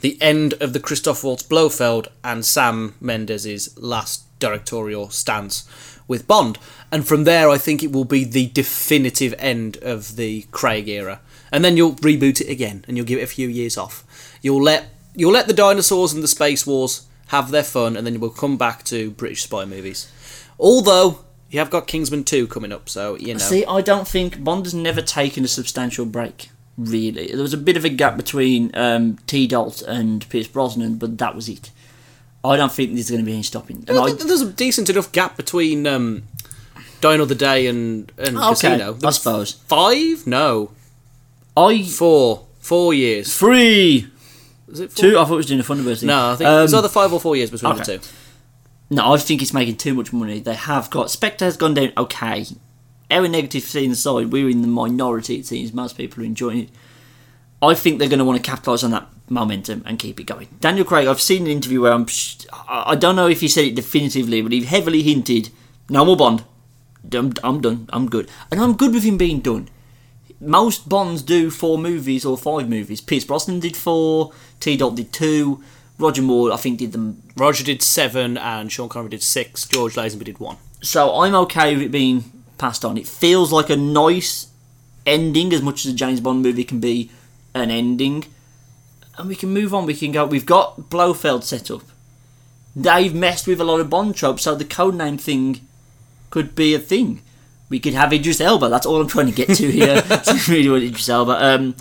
[0.03, 5.67] the end of the Christoph Waltz Blofeld, and Sam Mendes's last directorial stance
[6.07, 6.59] with Bond.
[6.91, 11.21] And from there, I think it will be the definitive end of the Craig era.
[11.51, 14.05] And then you'll reboot it again, and you'll give it a few years off.
[14.43, 18.21] You'll let you'll let the dinosaurs and the space wars have their fun, and then
[18.21, 20.11] we'll come back to British spy movies.
[20.59, 23.39] Although you have got Kingsman two coming up, so you know.
[23.39, 26.51] See, I don't think Bond has never taken a substantial break.
[26.79, 29.47] Really, there was a bit of a gap between um, T.
[29.47, 31.71] Dalt and Pierce Brosnan, but that was it.
[32.45, 33.85] I don't think there's going to be any stopping.
[33.87, 36.23] And I I, there's a decent enough gap between um,
[37.03, 38.99] Die Another Day and and Okay, Casino.
[39.05, 39.53] I suppose.
[39.53, 40.27] five?
[40.27, 40.71] No,
[41.57, 42.47] I four.
[42.59, 43.37] Four years.
[43.37, 44.07] three,
[44.69, 45.03] Is it four?
[45.03, 45.19] two.
[45.19, 46.07] I thought it was doing a Thunderbird thing.
[46.07, 47.83] No, I think Um, it's either five or four years between okay.
[47.85, 48.05] the two.
[48.89, 50.39] No, I think it's making too much money.
[50.41, 52.47] They have got Spectre has gone down okay.
[53.13, 55.37] Our negative scene aside, we're in the minority.
[55.37, 56.71] It seems most people are enjoying it.
[57.61, 60.49] I think they're going to want to capitalise on that momentum and keep it going.
[60.61, 62.07] Daniel Craig, I've seen an interview where I'm.
[62.53, 65.51] I I don't know if he said it definitively, but he heavily hinted,
[65.89, 66.45] "No more Bond.
[67.13, 67.89] I'm, I'm done.
[67.93, 69.69] I'm good." And I'm good with him being done.
[70.41, 73.01] Most Bonds do four movies or five movies.
[73.01, 74.33] Pierce Brosnan did four.
[74.59, 74.77] T.
[74.77, 75.63] Dot did two.
[75.99, 79.67] Roger Moore, I think, did them Roger did seven, and Sean Connery did six.
[79.69, 80.57] George Lazenby did one.
[80.81, 82.97] So I'm okay with it being passed on.
[82.97, 84.47] It feels like a nice
[85.05, 87.11] ending, as much as a James Bond movie can be
[87.55, 88.25] an ending.
[89.19, 89.85] And we can move on.
[89.85, 90.25] We can go.
[90.25, 91.83] We've got Blofeld set up.
[92.77, 95.61] They've messed with a lot of Bond tropes, so the codename thing
[96.31, 97.23] could be a thing.
[97.69, 98.69] We could have Idris Elba.
[98.69, 100.01] That's all I'm trying to get to here.
[100.09, 101.45] I really want Idris Elba.
[101.45, 101.75] Um,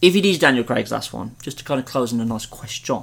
[0.00, 2.46] if it is Daniel Craig's last one, just to kind of close on a nice
[2.46, 3.02] question,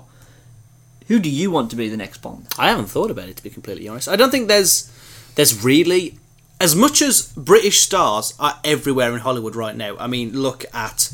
[1.09, 2.47] who do you want to be the next Bond?
[2.57, 4.07] I haven't thought about it to be completely honest.
[4.07, 4.89] I don't think there's
[5.35, 6.19] there's really
[6.63, 9.95] as much as British stars are everywhere in Hollywood right now.
[9.99, 11.11] I mean, look at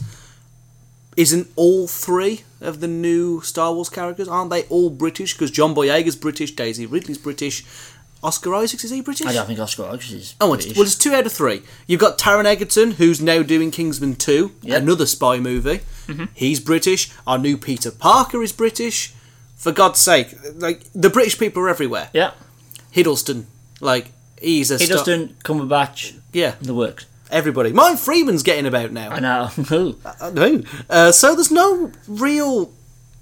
[1.18, 5.34] isn't all three of the new Star Wars characters aren't they all British?
[5.34, 7.66] Because John Boyega's British, Daisy Ridley's British,
[8.24, 9.28] Oscar Isaacs is he British?
[9.28, 10.36] I don't think Oscar Isaac is.
[10.40, 10.76] Oh, British.
[10.76, 11.64] well, it's two out of three.
[11.88, 14.52] You've got Taron Egerton, who's now doing Kingsman 2, Yep.
[14.62, 14.72] Mm-hmm.
[14.88, 15.82] another spy movie.
[16.34, 17.12] He's British.
[17.28, 19.14] Our new Peter Parker is British.
[19.56, 22.10] For God's sake, like the British people are everywhere.
[22.14, 22.32] yeah.
[22.96, 23.46] Hiddleston,
[23.82, 26.18] like he's a He just didn't Cumberbatch.
[26.34, 27.06] yeah, The works.
[27.32, 27.72] everybody.
[27.72, 29.10] Mine Freeman's getting about now.
[29.12, 29.46] I know.
[29.70, 29.98] Who?
[30.22, 30.64] I know.
[30.90, 32.72] Uh, so there's no real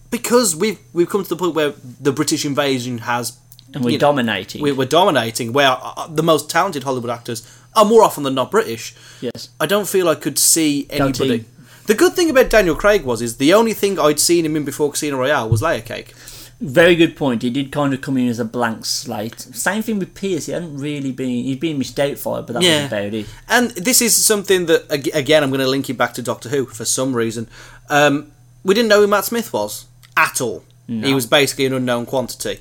[0.09, 3.37] because we've we've come to the point where the British invasion has
[3.73, 4.61] and we're know, dominating.
[4.61, 5.51] we- we're dominating.
[5.53, 7.45] Where uh, the most talented Hollywood actors
[7.75, 8.95] are more often than not British.
[9.21, 9.49] yes.
[9.59, 11.45] I don't feel I could see anybody.
[11.85, 14.65] The good thing about Daniel Craig was is the only thing I'd seen him in
[14.65, 16.13] before Casino Royale was Layer Cake.
[16.59, 17.43] Very good point.
[17.43, 19.39] He did kind of come in as a blank slate.
[19.39, 20.47] Same thing with Pierce.
[20.47, 21.43] He hadn't really been.
[21.43, 22.83] He'd been Miss Doubtfire, but that Yeah.
[22.83, 23.25] was about it.
[23.47, 26.65] And this is something that again I'm going to link you back to Doctor Who
[26.65, 27.47] for some reason.
[27.89, 28.31] Um,
[28.63, 29.85] we didn't know who Matt Smith was
[30.15, 30.63] at all.
[30.87, 32.59] He was basically an unknown quantity.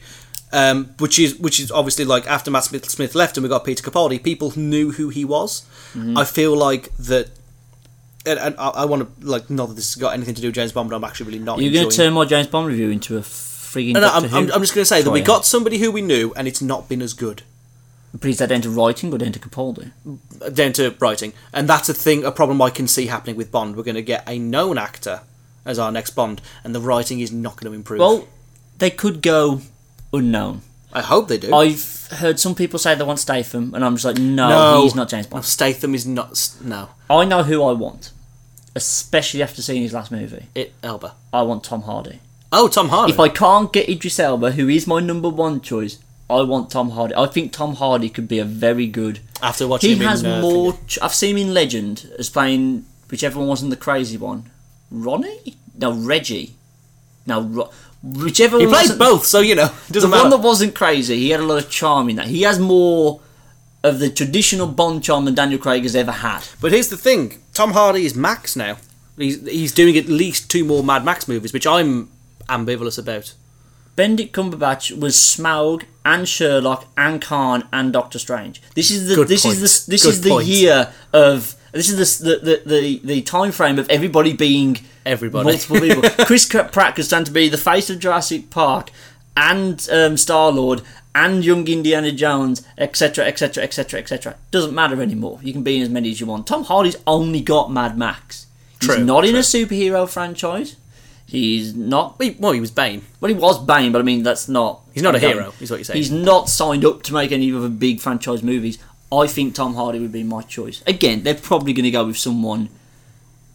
[0.52, 3.64] Um, which is which is obviously like after Matt Smith, Smith left and we got
[3.64, 5.62] Peter Capaldi, people knew who he was.
[6.16, 7.30] I feel like that,
[8.26, 10.48] and, and I, I want to like not that this has got anything to do
[10.48, 11.60] with James Bond, but I'm actually really not.
[11.60, 13.22] You're going to turn my James Bond review into a.
[13.84, 16.02] No, no, I'm, I'm, I'm just going to say that we got somebody who we
[16.02, 17.42] knew, and it's not been as good
[18.12, 19.90] But is that down to writing or down to Capaldi?
[20.52, 23.76] down to writing, and that's a thing, a problem I can see happening with Bond.
[23.76, 25.20] We're going to get a known actor
[25.64, 28.00] as our next Bond, and the writing is not going to improve.
[28.00, 28.28] Well,
[28.78, 29.60] they could go
[30.12, 30.62] unknown.
[30.92, 31.54] I hope they do.
[31.54, 34.94] I've heard some people say they want Statham, and I'm just like, no, no, he's
[34.94, 35.44] not James No, Bond.
[35.44, 36.54] Statham is not.
[36.62, 38.12] No, I know who I want,
[38.74, 40.46] especially after seeing his last movie.
[40.54, 41.14] it Elba.
[41.32, 42.20] I want Tom Hardy.
[42.52, 43.12] Oh, Tom Hardy.
[43.12, 45.98] If I can't get Idris Elba, who is my number one choice,
[46.30, 47.14] I want Tom Hardy.
[47.14, 49.20] I think Tom Hardy could be a very good.
[49.42, 50.78] After watching He him has in, uh, more.
[50.86, 54.50] Ch- I've seen him in Legend as playing whichever one wasn't the crazy one.
[54.90, 55.56] Ronnie?
[55.78, 56.54] No, Reggie.
[57.26, 57.70] No, Ro-
[58.02, 58.74] whichever He one.
[58.74, 60.30] plays both, so you know, it The doesn't one matter.
[60.30, 61.16] that wasn't crazy.
[61.16, 62.26] He had a lot of charm in that.
[62.28, 63.20] He has more
[63.82, 66.44] of the traditional Bond charm than Daniel Craig has ever had.
[66.60, 68.78] But here's the thing: Tom Hardy is Max now.
[69.18, 72.08] He's he's doing at least two more Mad Max movies, which I'm
[72.48, 73.34] ambivalent about.
[73.96, 78.60] Benedict Cumberbatch was Smaug and Sherlock and Khan and Doctor Strange.
[78.74, 79.54] This is the Good this point.
[79.56, 80.46] is the this Good is the point.
[80.46, 85.44] year of this is the the, the, the time frame of everybody being Everybody.
[85.50, 86.02] multiple people.
[86.26, 88.90] Chris Pratt could stand to be the face of Jurassic Park
[89.36, 90.82] and um, Star Lord
[91.14, 94.36] and young Indiana Jones, etc., etc., etc., etc.
[94.50, 95.40] Doesn't matter anymore.
[95.42, 96.46] You can be in as many as you want.
[96.46, 98.46] Tom Hardy's only got Mad Max.
[98.80, 100.76] He's True, not in a superhero franchise.
[101.26, 103.02] He's not Well, he, was Bane.
[103.20, 104.82] well, he was Bane, but I mean that's not.
[104.94, 105.32] He's not a okay.
[105.32, 105.96] hero, is what you're saying.
[105.96, 108.78] He's not signed up to make any other big franchise movies.
[109.10, 110.82] I think Tom Hardy would be my choice.
[110.86, 112.68] Again, they're probably going to go with someone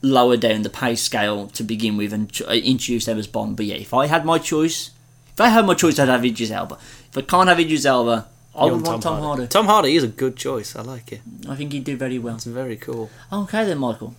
[0.01, 3.55] lower down the pay scale to begin with and ch- uh, introduce them as Bond.
[3.55, 4.91] But yeah, if I had my choice,
[5.33, 6.75] if I had my choice, I'd have Idris Elba.
[7.09, 9.47] If I can't have Idris Elba, I You would want Tom Hardy.
[9.47, 10.75] Tom Hardy is a good choice.
[10.75, 11.21] I like it.
[11.47, 12.35] I think he'd do very well.
[12.35, 13.09] It's very cool.
[13.31, 14.15] Okay then, Michael.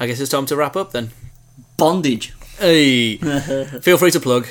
[0.00, 1.10] I guess it's time to wrap up then.
[1.76, 2.32] Bondage.
[2.58, 3.16] Hey,
[3.82, 4.46] feel free to plug.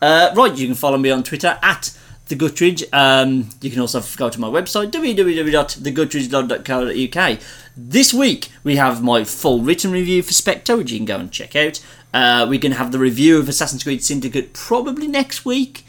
[0.00, 1.96] Uh, right, you can follow me on Twitter at
[2.26, 2.84] the Guttridge.
[2.92, 7.38] Um, you can also go to my website www.theguttridge.co.uk.
[7.76, 11.30] This week we have my full written review for Spectre, which you can go and
[11.30, 11.80] check out.
[12.12, 15.84] Uh, we're going to have the review of Assassin's Creed Syndicate probably next week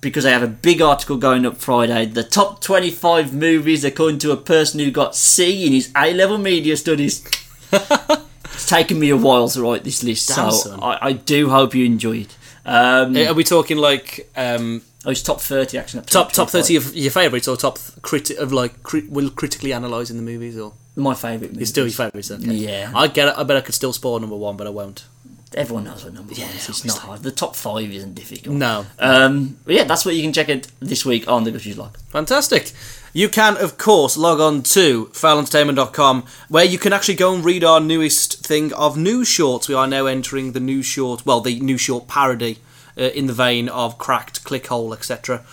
[0.00, 2.06] because I have a big article going up Friday.
[2.06, 6.38] The top 25 movies according to a person who got C in his A level
[6.38, 7.28] media studies.
[8.58, 10.78] it's taken me a while to write this list, Damn, so.
[10.80, 12.36] I, I do hope you enjoy it.
[12.66, 16.02] Um, Are we talking like um, Oh, it's top thirty actually.
[16.02, 20.16] top top thirty of your favourites or top criti- of like crit- will critically analysing
[20.16, 21.56] the movies or My favourite.
[21.56, 22.30] it's still your favourites?
[22.30, 22.52] Okay.
[22.52, 22.92] Yeah.
[22.94, 23.34] I get it.
[23.38, 25.06] I bet I could still spoil number one, but I won't.
[25.54, 26.68] Everyone knows what number one is.
[26.68, 27.22] It's not hard.
[27.22, 28.54] The top five isn't difficult.
[28.56, 28.84] No.
[28.98, 31.96] Um, but yeah, that's what you can check it this week on the Gushers Log.
[32.10, 32.72] Fantastic.
[33.18, 37.64] You can, of course, log on to foulentertainment.com where you can actually go and read
[37.64, 39.66] our newest thing of news shorts.
[39.66, 42.58] We are now entering the news short, well, the new short parody
[42.96, 45.44] uh, in the vein of Cracked, Clickhole, etc.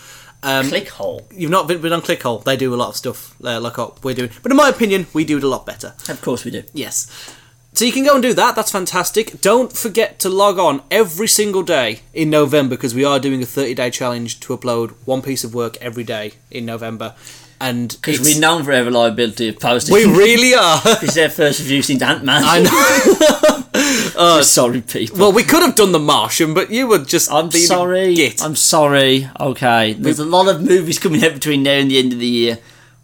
[0.43, 1.23] Um, Clickhole.
[1.35, 2.43] You've not been, been on Clickhole.
[2.43, 4.29] They do a lot of stuff uh, like we're doing.
[4.43, 5.95] But in my opinion, we do it a lot better.
[6.07, 6.61] Of course we do.
[6.71, 7.35] Yes.
[7.73, 8.55] So you can go and do that.
[8.55, 9.41] That's fantastic.
[9.41, 13.47] Don't forget to log on every single day in November because we are doing a
[13.47, 17.15] 30 day challenge to upload one piece of work every day in November.
[17.61, 19.93] And Because we're known for our reliability of posting.
[19.93, 20.79] we really are.
[20.81, 22.41] This is our first review since Ant Man.
[22.45, 23.61] I know.
[24.17, 25.17] Oh, sorry, people.
[25.19, 27.29] Well, we could have done The Martian, but you were just.
[27.29, 28.15] I'm sorry.
[28.15, 28.41] git.
[28.41, 29.29] I'm sorry.
[29.37, 29.91] Okay.
[29.93, 32.59] There's a lot of movies coming out between now and the end of the year.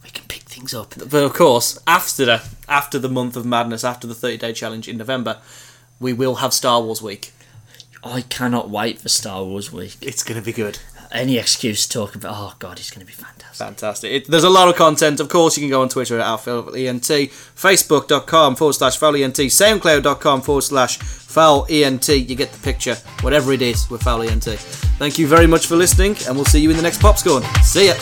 [0.05, 0.93] We can pick things up.
[0.97, 4.87] But of course, after the after the month of madness, after the 30 day challenge
[4.87, 5.39] in November,
[5.99, 7.33] we will have Star Wars week.
[8.03, 9.97] I cannot wait for Star Wars week.
[10.01, 10.79] It's going to be good.
[11.11, 12.33] Any excuse to talk about.
[12.37, 13.40] Oh god, it's going to be fantastic.
[13.61, 14.11] Fantastic.
[14.11, 15.19] It, there's a lot of content.
[15.19, 20.61] Of course, you can go on Twitter at FoulENT, Facebook.com forward slash FoulENT, SoundCloud.com forward
[20.61, 22.27] slash FoulENT.
[22.27, 24.57] You get the picture, whatever it is, with FoulENT.
[24.97, 27.43] Thank you very much for listening, and we'll see you in the next Popscorn.
[27.61, 27.95] See ya.